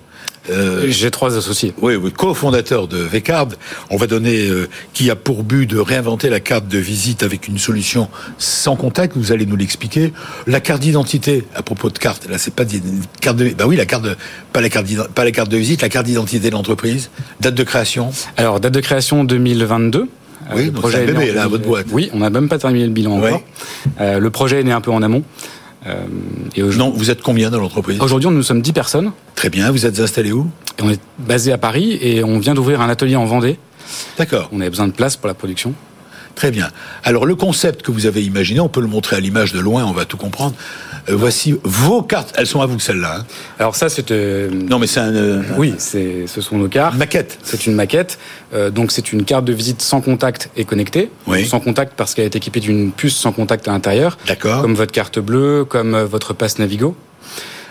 euh, 0.51 0.85
J'ai 0.89 1.11
trois 1.11 1.39
associés. 1.39 1.73
Oui, 1.81 1.97
oui, 1.97 2.13
cofondateur 2.13 2.87
de 2.87 2.99
Vcard. 2.99 3.49
On 3.89 3.97
va 3.97 4.07
donner 4.07 4.47
euh, 4.47 4.69
qui 4.93 5.11
a 5.11 5.17
pour 5.17 5.43
but 5.43 5.65
de 5.65 5.79
réinventer 5.79 6.29
la 6.29 6.41
carte 6.41 6.69
de 6.69 6.77
visite 6.77 7.23
avec 7.23 7.49
une 7.49 7.57
solution 7.57 8.11
sans 8.37 8.77
contact. 8.77 9.17
Vous 9.17 9.33
allez 9.33 9.47
nous 9.47 9.57
l'expliquer. 9.57 10.13
La 10.47 10.61
carte 10.61 10.83
d'identité. 10.83 11.47
À 11.55 11.63
propos 11.63 11.89
de 11.89 11.97
carte, 11.97 12.29
là, 12.29 12.37
c'est 12.37 12.53
pas 12.53 12.65
une 12.65 13.01
carte 13.23 13.39
de. 13.39 13.49
Bah 13.57 13.65
oui, 13.67 13.77
la 13.77 13.87
carte 13.87 14.05
de, 14.05 14.17
pas 14.53 14.61
la 14.61 14.69
carte 14.69 14.87
pas 15.15 15.25
la 15.25 15.33
carte 15.33 15.51
de 15.51 15.57
visite, 15.57 15.81
la 15.81 15.89
carte 15.89 16.05
d'identité 16.05 16.51
de 16.51 16.55
l'entreprise. 16.55 17.09
Date 17.41 17.55
de 17.55 17.65
création. 17.65 18.11
Alors 18.37 18.61
date 18.61 18.75
de 18.75 18.81
création 18.81 19.25
2022. 19.25 20.11
Oui, 20.55 20.67
le 20.67 20.73
projet 20.73 21.05
est 21.05 21.07
bébé, 21.07 21.33
là, 21.33 21.47
votre 21.47 21.65
boîte. 21.65 21.87
Oui, 21.93 22.11
on 22.13 22.19
n'a 22.19 22.31
même 22.31 22.49
pas 22.49 22.59
terminé 22.59 22.85
le 22.87 22.93
bilan 22.93 23.19
encore. 23.19 23.43
Euh, 24.01 24.19
le 24.19 24.31
projet 24.31 24.61
est 24.61 24.65
né 24.65 24.73
un 24.73 24.81
peu 24.81 24.91
en 24.91 25.03
amont. 25.03 25.23
Euh, 25.87 25.97
et 26.57 26.63
non, 26.63 26.91
vous 26.91 27.11
êtes 27.11 27.21
combien 27.21 27.51
dans 27.51 27.61
l'entreprise? 27.61 28.01
Aujourd'hui, 28.01 28.31
nous 28.31 28.43
sommes 28.43 28.63
10 28.63 28.73
personnes. 28.73 29.13
Très 29.35 29.51
bien, 29.51 29.71
vous 29.71 29.85
êtes 29.85 30.01
installé 30.01 30.33
où? 30.33 30.49
On 30.83 30.91
est 30.91 31.01
basé 31.19 31.53
à 31.53 31.59
Paris 31.59 31.99
et 32.01 32.25
on 32.25 32.39
vient 32.39 32.55
d'ouvrir 32.55 32.81
un 32.81 32.89
atelier 32.89 33.17
en 33.17 33.27
Vendée. 33.27 33.59
D'accord. 34.19 34.49
On 34.53 34.61
avait 34.61 34.71
besoin 34.71 34.87
de 34.87 34.93
place 34.93 35.17
pour 35.17 35.29
la 35.29 35.35
production. 35.35 35.75
Très 36.35 36.51
bien. 36.51 36.69
Alors 37.05 37.27
le 37.27 37.35
concept 37.37 37.83
que 37.83 37.91
vous 37.91 38.07
avez 38.07 38.23
imaginé, 38.23 38.61
on 38.61 38.69
peut 38.69 38.81
le 38.81 38.87
montrer 38.87 39.17
à 39.17 39.21
l'image 39.21 39.53
de 39.53 39.61
loin, 39.61 39.85
on 39.85 39.93
va 39.93 40.05
tout 40.05 40.17
comprendre. 40.17 40.55
Euh, 41.09 41.17
voici 41.17 41.55
vos 41.63 42.03
cartes. 42.03 42.33
Elles 42.37 42.47
sont 42.47 42.61
à 42.61 42.67
vous 42.67 42.79
celles-là. 42.81 43.19
Hein. 43.21 43.27
Alors 43.59 43.77
ça 43.77 43.89
c'est 43.89 44.11
euh, 44.11 44.51
non 44.51 44.79
mais 44.79 44.87
c'est 44.87 45.01
un 45.01 45.15
euh, 45.15 45.43
oui 45.57 45.75
c'est 45.79 46.27
ce 46.27 46.41
sont 46.41 46.59
nos 46.59 46.69
cartes. 46.69 46.97
maquette. 46.97 47.39
C'est 47.43 47.67
une 47.67 47.75
maquette. 47.75 48.19
donc 48.73 48.93
c'est 48.93 49.13
une 49.13 49.25
carte 49.25 49.45
de 49.45 49.53
visite 49.53 49.83
sans 49.83 50.01
contact 50.01 50.51
et 50.57 50.65
connectée. 50.65 51.11
Oui. 51.27 51.47
Sans 51.47 51.61
contact 51.61 51.95
parce 51.97 52.15
qu'elle 52.15 52.25
est 52.27 52.37
équipée 52.37 52.61
d'une 52.61 52.93
puce 52.93 53.17
sans 53.17 53.33
contact 53.33 53.69
à 53.69 53.73
l'intérieur. 53.73 54.19
D'accord. 54.27 54.63
Comme 54.63 54.75
votre 54.75 54.93
carte 54.93 55.19
bleue, 55.19 55.65
comme 55.65 55.97
votre 56.03 56.35
passe 56.35 56.59
Navigo. 56.59 56.97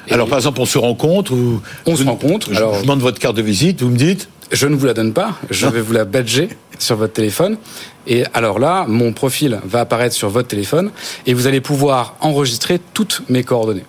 alors 0.10 0.28
par 0.28 0.38
exemple 0.38 0.62
on 0.62 0.66
se 0.66 0.78
rencontre 0.78 1.34
ou 1.34 1.62
on 1.86 1.96
se 1.96 2.04
rencontre. 2.04 2.48
Je 2.52 2.58
alors, 2.58 2.76
vous 2.76 2.82
demande 2.82 3.02
votre 3.02 3.20
carte 3.20 3.36
de 3.36 3.42
visite, 3.42 3.82
vous 3.82 3.90
me 3.90 3.98
dites 3.98 4.30
je 4.52 4.68
ne 4.68 4.76
vous 4.76 4.86
la 4.86 4.94
donne 4.94 5.14
pas, 5.14 5.38
je 5.50 5.68
vais 5.68 5.82
vous 5.82 5.94
la 5.94 6.06
badger 6.06 6.50
sur 6.80 6.96
votre 6.96 7.14
téléphone. 7.14 7.58
Et 8.08 8.24
alors 8.34 8.60
là, 8.60 8.86
mon 8.88 9.14
profil 9.14 9.60
va 9.66 9.82
apparaître 9.82 10.16
sur 10.16 10.30
votre 10.30 10.48
téléphone 10.48 10.92
et 11.26 11.34
vous 11.34 11.48
allez 11.48 11.62
pouvoir 11.62 12.16
enregistrer 12.20 12.80
toutes 12.94 13.24
mes 13.30 13.44
coordonnées. 13.44 13.86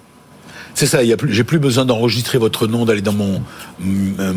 C'est 0.74 0.86
ça, 0.86 1.00
j'ai 1.04 1.44
plus 1.44 1.58
besoin 1.58 1.84
d'enregistrer 1.84 2.38
votre 2.38 2.66
nom, 2.66 2.84
d'aller 2.84 3.00
dans 3.00 3.12
mon 3.12 3.42
euh, 4.18 4.32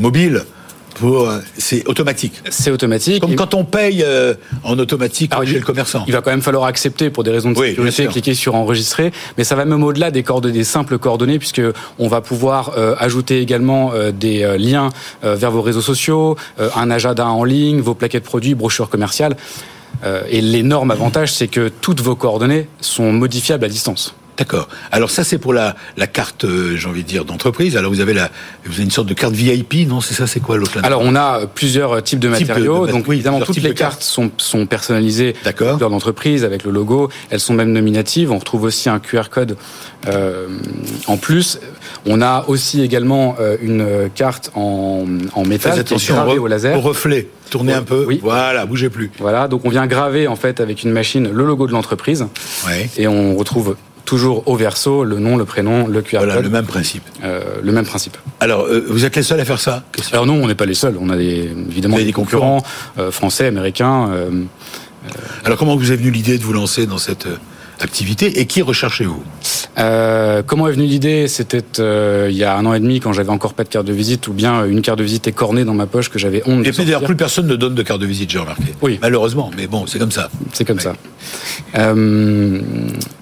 mobile 1.01 1.41
c'est 1.57 1.88
automatique. 1.88 2.41
C'est 2.49 2.71
automatique. 2.71 3.21
Comme 3.21 3.36
quand 3.36 3.53
on 3.53 3.65
paye 3.65 4.03
euh, 4.03 4.33
en 4.63 4.77
automatique 4.79 5.33
chez 5.45 5.60
le 5.60 5.65
commerçant. 5.65 6.03
Il 6.07 6.13
va 6.13 6.21
quand 6.21 6.31
même 6.31 6.41
falloir 6.41 6.65
accepter 6.65 7.10
pour 7.10 7.23
des 7.23 7.31
raisons 7.31 7.51
de 7.51 7.55
sécurité, 7.55 8.07
cliquer 8.07 8.33
sur 8.33 8.55
enregistrer, 8.55 9.12
mais 9.38 9.43
ça 9.43 9.55
va 9.55 9.65
même 9.65 9.83
au-delà 9.83 10.12
des 10.12 10.23
coordonnées, 10.23 10.53
des 10.53 10.63
simples 10.63 10.97
coordonnées, 10.97 11.39
puisque 11.39 11.62
on 11.99 12.07
va 12.07 12.21
pouvoir 12.21 12.73
euh, 12.77 12.95
ajouter 12.99 13.41
également 13.41 13.91
euh, 13.93 14.12
des 14.12 14.57
liens 14.57 14.89
vers 15.23 15.51
vos 15.51 15.62
réseaux 15.62 15.81
sociaux, 15.81 16.36
un 16.57 16.91
agenda 16.91 17.27
en 17.27 17.43
ligne, 17.43 17.79
vos 17.81 17.93
plaquettes 17.93 18.23
produits, 18.23 18.55
brochures 18.55 18.89
commerciales. 18.89 19.36
et 20.29 20.41
l'énorme 20.41 20.91
avantage, 20.91 21.33
c'est 21.33 21.47
que 21.47 21.69
toutes 21.69 22.01
vos 22.01 22.15
coordonnées 22.15 22.67
sont 22.81 23.12
modifiables 23.12 23.65
à 23.65 23.69
distance. 23.69 24.15
D'accord. 24.38 24.67
Alors 24.91 25.10
ça 25.10 25.23
c'est 25.23 25.39
pour 25.39 25.54
la, 25.54 25.76
la 25.97 26.06
carte, 26.06 26.45
euh, 26.45 26.76
j'ai 26.78 26.88
envie 26.88 27.04
de 27.04 27.08
dire, 27.08 27.26
d'entreprise. 27.26 27.76
Alors 27.76 27.91
vous 27.91 28.02
avez 28.02 28.13
la, 28.13 28.30
vous 28.65 28.73
avez 28.73 28.84
une 28.84 28.91
sorte 28.91 29.08
de 29.08 29.13
carte 29.13 29.34
VIP, 29.34 29.88
non 29.88 30.00
C'est 30.00 30.13
ça, 30.13 30.28
c'est 30.28 30.39
quoi 30.39 30.58
l'autre 30.58 30.78
Alors 30.84 31.02
on 31.04 31.15
a 31.15 31.47
plusieurs 31.47 32.04
types 32.04 32.19
de 32.19 32.30
matériaux. 32.30 32.86
donc 32.88 33.06
oui, 33.08 33.15
évidemment 33.15 33.39
toutes 33.39 33.62
les 33.62 33.73
cartes 33.73 34.04
sont, 34.04 34.32
sont 34.38 34.65
personnalisées 34.65 35.36
dans 35.80 35.89
l'entreprise 35.89 36.43
avec 36.43 36.63
le 36.63 36.71
logo. 36.71 37.10
Elles 37.30 37.39
sont 37.39 37.54
même 37.54 37.71
nominatives. 37.71 38.32
On 38.32 38.38
retrouve 38.38 38.63
aussi 38.63 38.89
un 38.89 39.00
QR 39.00 39.30
code 39.32 39.58
euh, 40.08 40.47
en 41.08 41.17
plus. 41.17 41.60
On 42.06 42.21
a 42.21 42.45
aussi 42.47 42.82
également 42.84 43.36
euh, 43.39 43.58
une 43.62 44.10
carte 44.13 44.52
en, 44.56 45.06
en 45.34 45.43
métal 45.45 45.73
Faites 45.73 45.82
attention 45.82 46.26
qui 46.28 46.36
est 46.36 46.38
au 46.38 46.47
laser. 46.47 46.78
Au 46.78 46.82
reflet. 46.82 47.28
Tournez 47.50 47.73
un 47.73 47.82
peu. 47.82 48.06
Oui. 48.08 48.19
Voilà, 48.21 48.65
bougez 48.65 48.89
plus. 48.89 49.10
Voilà, 49.19 49.47
donc 49.47 49.62
on 49.65 49.69
vient 49.69 49.88
graver 49.88 50.28
en 50.28 50.36
fait 50.36 50.60
avec 50.60 50.84
une 50.84 50.91
machine 50.91 51.30
le 51.32 51.45
logo 51.45 51.65
de 51.65 51.71
l'entreprise. 51.71 52.26
Ouais. 52.67 52.89
Et 52.97 53.08
on 53.08 53.36
retrouve 53.36 53.78
toujours 54.08 54.48
au 54.48 54.56
verso, 54.56 55.04
le 55.04 55.20
nom, 55.20 55.38
le 55.38 55.46
prénom, 55.46 55.86
le 55.86 56.02
QR 56.02 56.20
voilà, 56.20 56.39
le 56.39 56.50
même 56.50 56.65
principe. 56.65 57.04
Euh, 57.24 57.41
le 57.62 57.72
même 57.72 57.86
principe. 57.86 58.17
Alors, 58.39 58.62
euh, 58.62 58.84
vous 58.89 59.06
êtes 59.06 59.15
les 59.15 59.22
seuls 59.22 59.39
à 59.39 59.46
faire 59.46 59.60
ça 59.60 59.84
Alors 60.13 60.26
non, 60.26 60.41
on 60.41 60.48
n'est 60.48 60.56
pas 60.56 60.65
les 60.65 60.74
seuls. 60.74 60.98
On 61.00 61.10
a 61.10 61.17
des, 61.17 61.52
évidemment 61.70 61.98
des, 61.98 62.13
concurrents, 62.13 62.63
euh, 62.98 63.12
français, 63.12 63.46
américains. 63.46 64.10
Alors, 65.46 65.58
comment 65.58 65.76
vous 65.76 65.91
est 65.91 65.98
venue 65.98 66.10
l'idée 66.10 66.38
de 66.38 66.43
vous 66.43 66.54
lancer 66.54 66.88
dans 66.88 66.98
cette 66.98 67.28
activité 67.84 68.40
et 68.40 68.46
qui 68.46 68.62
recherchez-vous 68.62 69.24
euh, 69.78 70.44
Comment 70.46 70.68
est 70.68 70.72
venue 70.72 70.86
l'idée? 70.86 71.28
C'était 71.28 71.63
euh, 71.80 72.28
il 72.30 72.38
y 72.38 72.44
a 72.44 72.56
un 72.56 72.66
an 72.66 72.74
et 72.74 72.80
demi 72.80 73.00
quand 73.00 73.13
j'avais 73.13 73.30
encore 73.30 73.54
pas 73.54 73.63
de 73.63 73.70
carte 73.70 73.86
de 73.86 73.94
visite 73.94 74.28
ou 74.28 74.34
bien 74.34 74.66
une 74.66 74.82
carte 74.82 75.00
de 75.00 75.04
visite 75.04 75.28
écornée 75.28 75.66
dans 75.66 75.74
ma 75.74 75.86
poche 75.86 76.10
que 76.10 76.20
j'avais 76.20 76.42
honte. 76.46 76.66
Et 76.66 76.72
puis 76.72 76.86
d'ailleurs 76.86 77.04
plus 77.04 77.16
personne 77.16 77.48
ne 77.48 77.56
donne 77.56 77.76
de 77.76 77.84
carte 77.84 78.02
de 78.02 78.06
visite, 78.06 78.30
j'ai 78.30 78.40
remarqué. 78.40 78.63
Oui. 78.82 79.00
Malheureusement, 79.02 79.52
mais 79.56 79.68
bon, 79.68 79.88
c'est 79.88 80.00
comme 80.00 80.12
ça. 80.12 80.30
C'est 80.54 80.66
comme 80.66 80.80
ça. 80.80 80.94
Euh, 81.76 82.62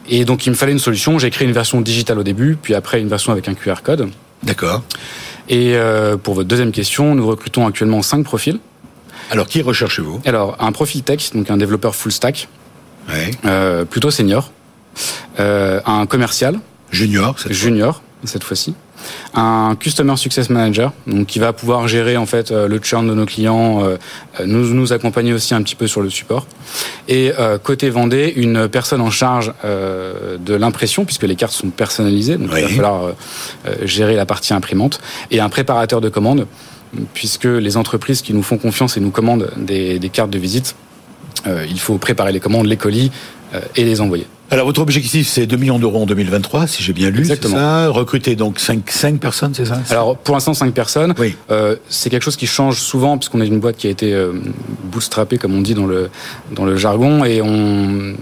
et 0.10 0.26
donc 0.26 0.46
il 0.46 0.52
me 0.52 0.56
fallait 0.56 0.72
une 0.72 0.80
solution. 0.80 1.20
J'ai 1.20 1.30
créé 1.30 1.48
une 1.48 1.54
version 1.54 1.82
digitale 1.82 2.20
au 2.20 2.24
début, 2.24 2.58
puis 2.62 2.76
après 2.76 3.02
une 3.02 3.10
version 3.10 3.32
avec 3.32 3.48
un 3.48 3.54
QR 3.54 3.82
code. 3.84 4.10
D'accord. 4.44 4.84
Et 5.50 5.76
euh, 5.76 6.18
pour 6.18 6.34
votre 6.34 6.48
deuxième 6.48 6.72
question, 6.72 7.16
nous 7.16 7.28
recrutons 7.28 7.68
actuellement 7.68 8.02
cinq 8.02 8.24
profils. 8.24 8.60
Alors 9.32 9.48
qui 9.48 9.62
recherchez-vous? 9.62 10.22
Alors 10.26 10.56
un 10.60 10.72
profil 10.72 11.04
tech, 11.04 11.32
donc 11.34 11.50
un 11.50 11.58
développeur 11.58 11.96
full 11.96 12.12
stack 12.12 12.48
ouais. 13.10 13.32
euh, 13.46 13.86
plutôt 13.86 14.12
senior, 14.12 14.52
euh, 15.40 15.80
un 15.86 16.06
commercial. 16.06 16.60
Junior, 16.92 17.36
Junior. 17.50 18.02
cette 18.24 18.44
fois-ci, 18.44 18.74
un 19.34 19.76
Customer 19.78 20.16
Success 20.16 20.50
Manager, 20.50 20.94
donc 21.08 21.28
qui 21.28 21.40
va 21.40 21.52
pouvoir 21.52 21.88
gérer 21.88 22.16
en 22.16 22.26
fait 22.26 22.52
le 22.52 22.80
churn 22.82 23.08
de 23.08 23.14
nos 23.14 23.26
clients, 23.26 23.84
nous 24.46 24.74
nous 24.74 24.94
accompagner 24.94 25.34
aussi 25.34 25.54
un 25.54 25.62
petit 25.62 25.76
peu 25.76 25.88
sur 25.88 26.02
le 26.02 26.10
support. 26.10 26.48
Et 27.10 27.34
côté 27.64 27.90
Vendée, 27.90 28.32
une 28.38 28.70
personne 28.70 29.02
en 29.02 29.10
charge 29.10 29.52
de 29.64 30.54
l'impression, 30.54 31.04
puisque 31.04 31.24
les 31.24 31.36
cartes 31.36 31.54
sont 31.54 31.70
personnalisées, 31.70 32.38
donc 32.38 32.52
il 32.56 32.62
va 32.62 32.70
falloir 32.70 33.16
gérer 33.84 34.16
la 34.16 34.26
partie 34.26 34.54
imprimante, 34.54 35.02
et 35.32 35.42
un 35.42 35.50
préparateur 35.50 36.00
de 36.00 36.08
commandes 36.08 36.48
puisque 37.14 37.46
les 37.46 37.78
entreprises 37.78 38.22
qui 38.22 38.34
nous 38.34 38.44
font 38.44 38.58
confiance 38.58 38.98
et 38.98 39.00
nous 39.00 39.12
commandent 39.12 39.52
des, 39.58 40.00
cartes 40.12 40.30
de 40.30 40.40
visite, 40.40 40.76
euh, 40.76 40.95
il 41.70 41.80
faut 41.80 41.98
préparer 41.98 42.32
les 42.32 42.40
commandes, 42.40 42.68
les 42.68 42.78
colis 42.78 43.12
euh, 43.54 43.60
et 43.76 43.84
les 43.84 44.02
envoyer. 44.02 44.26
Alors 44.52 44.68
votre 44.68 44.82
objectif 44.82 45.28
c'est 45.28 45.48
2 45.48 45.58
millions 45.58 45.80
d'euros 45.80 46.04
en 46.04 46.06
2023 46.06 46.68
si 46.68 46.84
j'ai 46.84 46.94
bien 46.94 47.10
lu, 47.10 47.26
c'est 47.26 47.44
ça 47.48 47.90
Recruter 47.90 48.36
donc 48.36 48.60
5, 48.60 48.90
5 48.90 49.20
personnes, 49.20 49.54
c'est 49.56 49.66
ça 49.66 49.82
Alors 49.90 50.18
pour 50.18 50.36
l'instant 50.36 50.54
5 50.54 50.74
personnes. 50.74 51.14
Oui. 51.18 51.36
Euh, 51.50 51.76
c'est 51.90 52.10
quelque 52.10 52.24
chose 52.24 52.36
qui 52.36 52.48
change 52.48 52.80
souvent 52.80 53.18
puisqu'on 53.18 53.42
est 53.42 53.48
une 53.48 53.60
boîte 53.60 53.78
qui 53.78 53.88
a 53.88 53.90
été 53.90 54.16
bootstrappée 54.92 55.38
comme 55.38 55.56
on 55.56 55.62
dit 55.62 55.74
dans 55.74 55.88
le, 55.88 56.10
dans 56.52 56.66
le 56.66 56.78
jargon 56.78 57.24
et 57.26 57.42
on, 57.42 58.14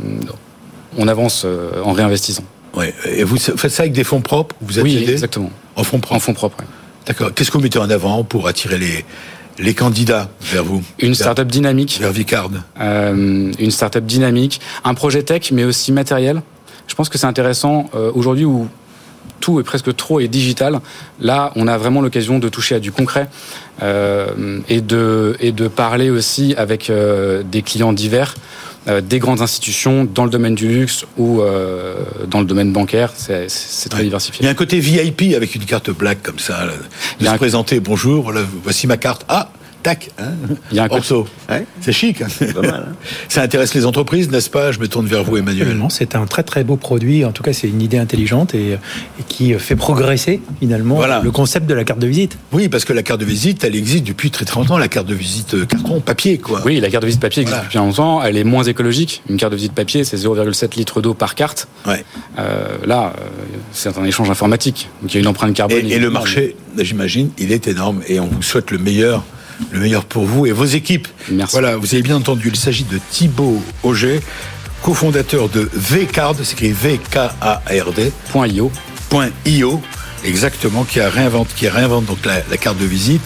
on 0.97 1.07
avance 1.07 1.45
en 1.83 1.91
réinvestissant. 1.91 2.43
Oui. 2.75 2.85
Et 3.05 3.23
vous 3.23 3.37
faites 3.37 3.71
ça 3.71 3.83
avec 3.83 3.93
des 3.93 4.03
fonds 4.03 4.21
propres? 4.21 4.55
Vous 4.61 4.79
êtes 4.79 4.85
Oui, 4.85 5.05
exactement. 5.07 5.51
En 5.75 5.83
fonds 5.83 5.99
propres 5.99 6.15
En 6.15 6.19
fonds 6.19 6.33
propres, 6.33 6.57
D'accord. 7.05 7.33
Qu'est-ce 7.33 7.51
que 7.51 7.57
vous 7.57 7.63
mettez 7.63 7.79
en 7.79 7.89
avant 7.89 8.23
pour 8.23 8.47
attirer 8.47 8.77
les, 8.77 9.05
les 9.59 9.73
candidats 9.73 10.29
vers 10.41 10.63
vous 10.63 10.81
Une 10.99 11.15
start-up 11.15 11.47
dynamique. 11.47 11.97
Vers 11.99 12.11
Vicard. 12.11 12.49
Euh, 12.79 13.51
une 13.57 13.71
start-up 13.71 14.05
dynamique. 14.05 14.61
Un 14.83 14.93
projet 14.93 15.23
tech, 15.23 15.51
mais 15.51 15.63
aussi 15.63 15.91
matériel. 15.91 16.41
Je 16.87 16.95
pense 16.95 17.09
que 17.09 17.17
c'est 17.17 17.27
intéressant 17.27 17.89
euh, 17.95 18.11
aujourd'hui 18.13 18.45
où 18.45 18.67
tout 19.39 19.59
est 19.59 19.63
presque 19.63 19.95
trop 19.95 20.19
et 20.19 20.27
digital. 20.27 20.79
Là, 21.19 21.51
on 21.55 21.67
a 21.67 21.77
vraiment 21.77 22.01
l'occasion 22.01 22.39
de 22.39 22.49
toucher 22.49 22.75
à 22.75 22.79
du 22.79 22.91
concret 22.91 23.27
euh, 23.81 24.59
et, 24.69 24.81
de, 24.81 25.35
et 25.39 25.51
de 25.51 25.67
parler 25.67 26.09
aussi 26.09 26.55
avec 26.57 26.89
des 26.89 27.61
clients 27.61 27.93
divers. 27.93 28.35
Euh, 28.87 28.99
des 28.99 29.19
grandes 29.19 29.41
institutions 29.41 30.03
dans 30.03 30.25
le 30.25 30.29
domaine 30.29 30.55
du 30.55 30.67
luxe 30.67 31.05
ou 31.17 31.41
euh, 31.41 31.95
dans 32.27 32.39
le 32.39 32.45
domaine 32.45 32.73
bancaire. 32.73 33.13
C'est 33.15 33.89
très 33.89 34.03
diversifié. 34.03 34.41
Il 34.41 34.45
y 34.45 34.47
a 34.49 34.51
un 34.51 34.55
côté 34.55 34.79
VIP 34.79 35.35
avec 35.35 35.55
une 35.55 35.63
carte 35.63 35.89
black 35.89 36.21
comme 36.21 36.39
ça. 36.39 36.65
De 37.19 37.25
se 37.25 37.35
présenter, 37.35 37.79
bonjour, 37.79 38.33
voici 38.63 38.87
ma 38.87 38.97
carte. 38.97 39.25
Ah, 39.29 39.49
tac, 39.83 40.09
hein 40.17 40.31
Il 40.71 40.77
y 40.77 40.79
a 40.79 40.83
un 40.83 40.89
Orso. 40.89 41.27
C'est 41.81 41.91
chic. 41.91 42.21
Hein. 42.21 42.27
Hein. 42.41 42.85
Ça 43.27 43.41
intéresse 43.41 43.73
les 43.73 43.85
entreprises, 43.85 44.31
n'est-ce 44.31 44.49
pas? 44.49 44.71
Je 44.71 44.79
me 44.79 44.87
tourne 44.87 45.05
vers 45.05 45.23
vous, 45.23 45.37
Emmanuel. 45.37 45.77
C'est 45.89 46.15
un 46.15 46.25
très 46.25 46.43
très 46.43 46.63
beau 46.63 46.77
produit. 46.77 47.25
En 47.25 47.31
tout 47.31 47.43
cas, 47.43 47.53
c'est 47.53 47.67
une 47.67 47.81
idée 47.81 47.97
intelligente 47.97 48.55
et, 48.55 48.77
qui 49.27 49.53
fait 49.55 49.75
progresser 49.75 50.41
finalement 50.59 51.01
le 51.21 51.31
concept 51.31 51.67
de 51.67 51.73
la 51.73 51.83
carte 51.83 51.99
de 51.99 52.07
visite. 52.07 52.37
Oui, 52.51 52.69
parce 52.69 52.85
que 52.85 52.93
la 52.93 53.03
carte 53.03 53.19
de 53.19 53.25
visite, 53.25 53.63
elle 53.63 53.75
existe 53.75 54.05
depuis 54.05 54.31
très 54.31 54.45
très 54.45 54.59
longtemps. 54.59 54.77
La 54.77 54.87
carte 54.87 55.07
de 55.07 55.15
visite 55.15 55.53
euh, 55.53 55.65
carton, 55.65 55.99
papier, 55.99 56.37
quoi. 56.37 56.61
Oui, 56.65 56.79
la 56.79 56.89
carte 56.89 57.03
de 57.03 57.07
visite 57.07 57.21
papier 57.21 57.41
existe 57.41 57.59
depuis 57.63 57.77
longtemps. 57.77 58.23
Elle 58.23 58.37
est 58.37 58.43
moins 58.43 58.63
écologique. 58.63 59.21
Une 59.29 59.37
carte 59.37 59.51
de 59.51 59.57
visite 59.57 59.73
papier, 59.73 60.03
c'est 60.03 60.17
0,7 60.17 60.75
litres 60.77 61.01
d'eau 61.01 61.13
par 61.13 61.35
carte. 61.35 61.67
Ouais. 61.85 62.05
Euh, 62.39 62.77
là, 62.85 63.13
euh, 63.17 63.27
c'est 63.71 63.97
un 63.97 64.05
échange 64.05 64.29
informatique. 64.29 64.89
Donc 65.01 65.13
il 65.13 65.15
y 65.15 65.17
a 65.17 65.21
une 65.21 65.27
empreinte 65.27 65.53
carbone. 65.53 65.85
Et, 65.85 65.93
et 65.93 65.99
le 65.99 66.09
marché, 66.09 66.55
j'imagine, 66.77 67.31
il 67.37 67.51
est 67.51 67.67
énorme 67.67 68.01
et 68.07 68.19
on 68.19 68.27
vous 68.27 68.41
souhaite 68.41 68.71
le 68.71 68.77
meilleur 68.77 69.23
le 69.71 69.79
meilleur 69.79 70.05
pour 70.05 70.25
vous 70.25 70.45
et 70.45 70.51
vos 70.51 70.65
équipes. 70.65 71.07
Merci. 71.31 71.53
Voilà, 71.53 71.77
vous 71.77 71.93
avez 71.93 72.03
bien 72.03 72.17
entendu, 72.17 72.49
il 72.49 72.55
s'agit 72.55 72.83
de 72.83 72.99
Thibaut 73.11 73.61
Auger, 73.83 74.21
cofondateur 74.81 75.49
de 75.49 75.69
Vcard, 75.73 76.35
c'est 76.43 76.53
écrit 76.53 76.71
V-K-A-R-D. 76.71 78.11
.io. 78.35 78.71
.io, 79.45 79.81
exactement, 80.23 80.83
qui, 80.83 80.99
a 80.99 81.09
réinvente, 81.09 81.49
qui 81.55 81.67
réinvente 81.67 82.05
donc 82.05 82.19
la, 82.25 82.57
carte 82.57 82.79
de 82.79 82.85
visite 82.85 83.21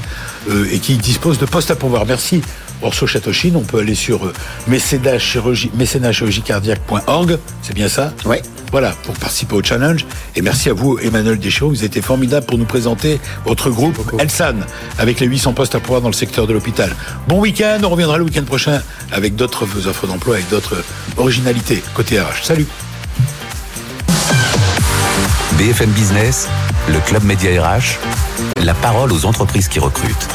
euh, 0.49 0.67
et 0.71 0.79
qui 0.79 0.97
dispose 0.97 1.39
de 1.39 1.45
postes 1.45 1.71
à 1.71 1.75
pouvoir. 1.75 2.05
Merci. 2.05 2.41
Orso 2.81 3.05
Châteauchine, 3.07 3.55
on 3.55 3.61
peut 3.61 3.79
aller 3.79 3.95
sur 3.95 4.25
euh, 4.25 4.33
mécénachirurgiecardiaque.org, 4.67 7.39
c'est 7.61 7.73
bien 7.73 7.87
ça? 7.89 8.13
Oui. 8.25 8.37
Voilà, 8.71 8.91
pour 9.03 9.13
participer 9.15 9.55
au 9.55 9.63
challenge. 9.63 10.05
Et 10.35 10.41
merci 10.41 10.69
à 10.69 10.73
vous, 10.73 10.99
Emmanuel 10.99 11.39
Deschaux. 11.39 11.69
Vous 11.69 11.85
étiez 11.85 12.01
formidable 12.01 12.45
pour 12.45 12.57
nous 12.57 12.65
présenter 12.65 13.21
votre 13.45 13.69
groupe 13.69 13.97
Elsan, 14.19 14.55
avec 14.97 15.21
les 15.21 15.27
800 15.27 15.53
postes 15.53 15.75
à 15.75 15.79
pouvoir 15.79 16.01
dans 16.01 16.09
le 16.09 16.13
secteur 16.13 16.47
de 16.47 16.53
l'hôpital. 16.53 16.93
Bon 17.27 17.39
week-end, 17.39 17.79
on 17.83 17.89
reviendra 17.89 18.17
le 18.17 18.23
week-end 18.25 18.43
prochain 18.43 18.81
avec 19.11 19.35
d'autres 19.35 19.87
offres 19.87 20.07
d'emploi, 20.07 20.35
avec 20.35 20.49
d'autres 20.49 20.83
originalités 21.15 21.81
côté 21.93 22.19
RH. 22.19 22.43
Salut 22.43 22.67
BFM 25.57 25.89
Business, 25.91 26.47
le 26.87 26.99
Club 26.99 27.23
Média 27.23 27.63
RH, 27.63 27.97
la 28.61 28.75
parole 28.75 29.11
aux 29.11 29.25
entreprises 29.25 29.67
qui 29.67 29.79
recrutent. 29.79 30.27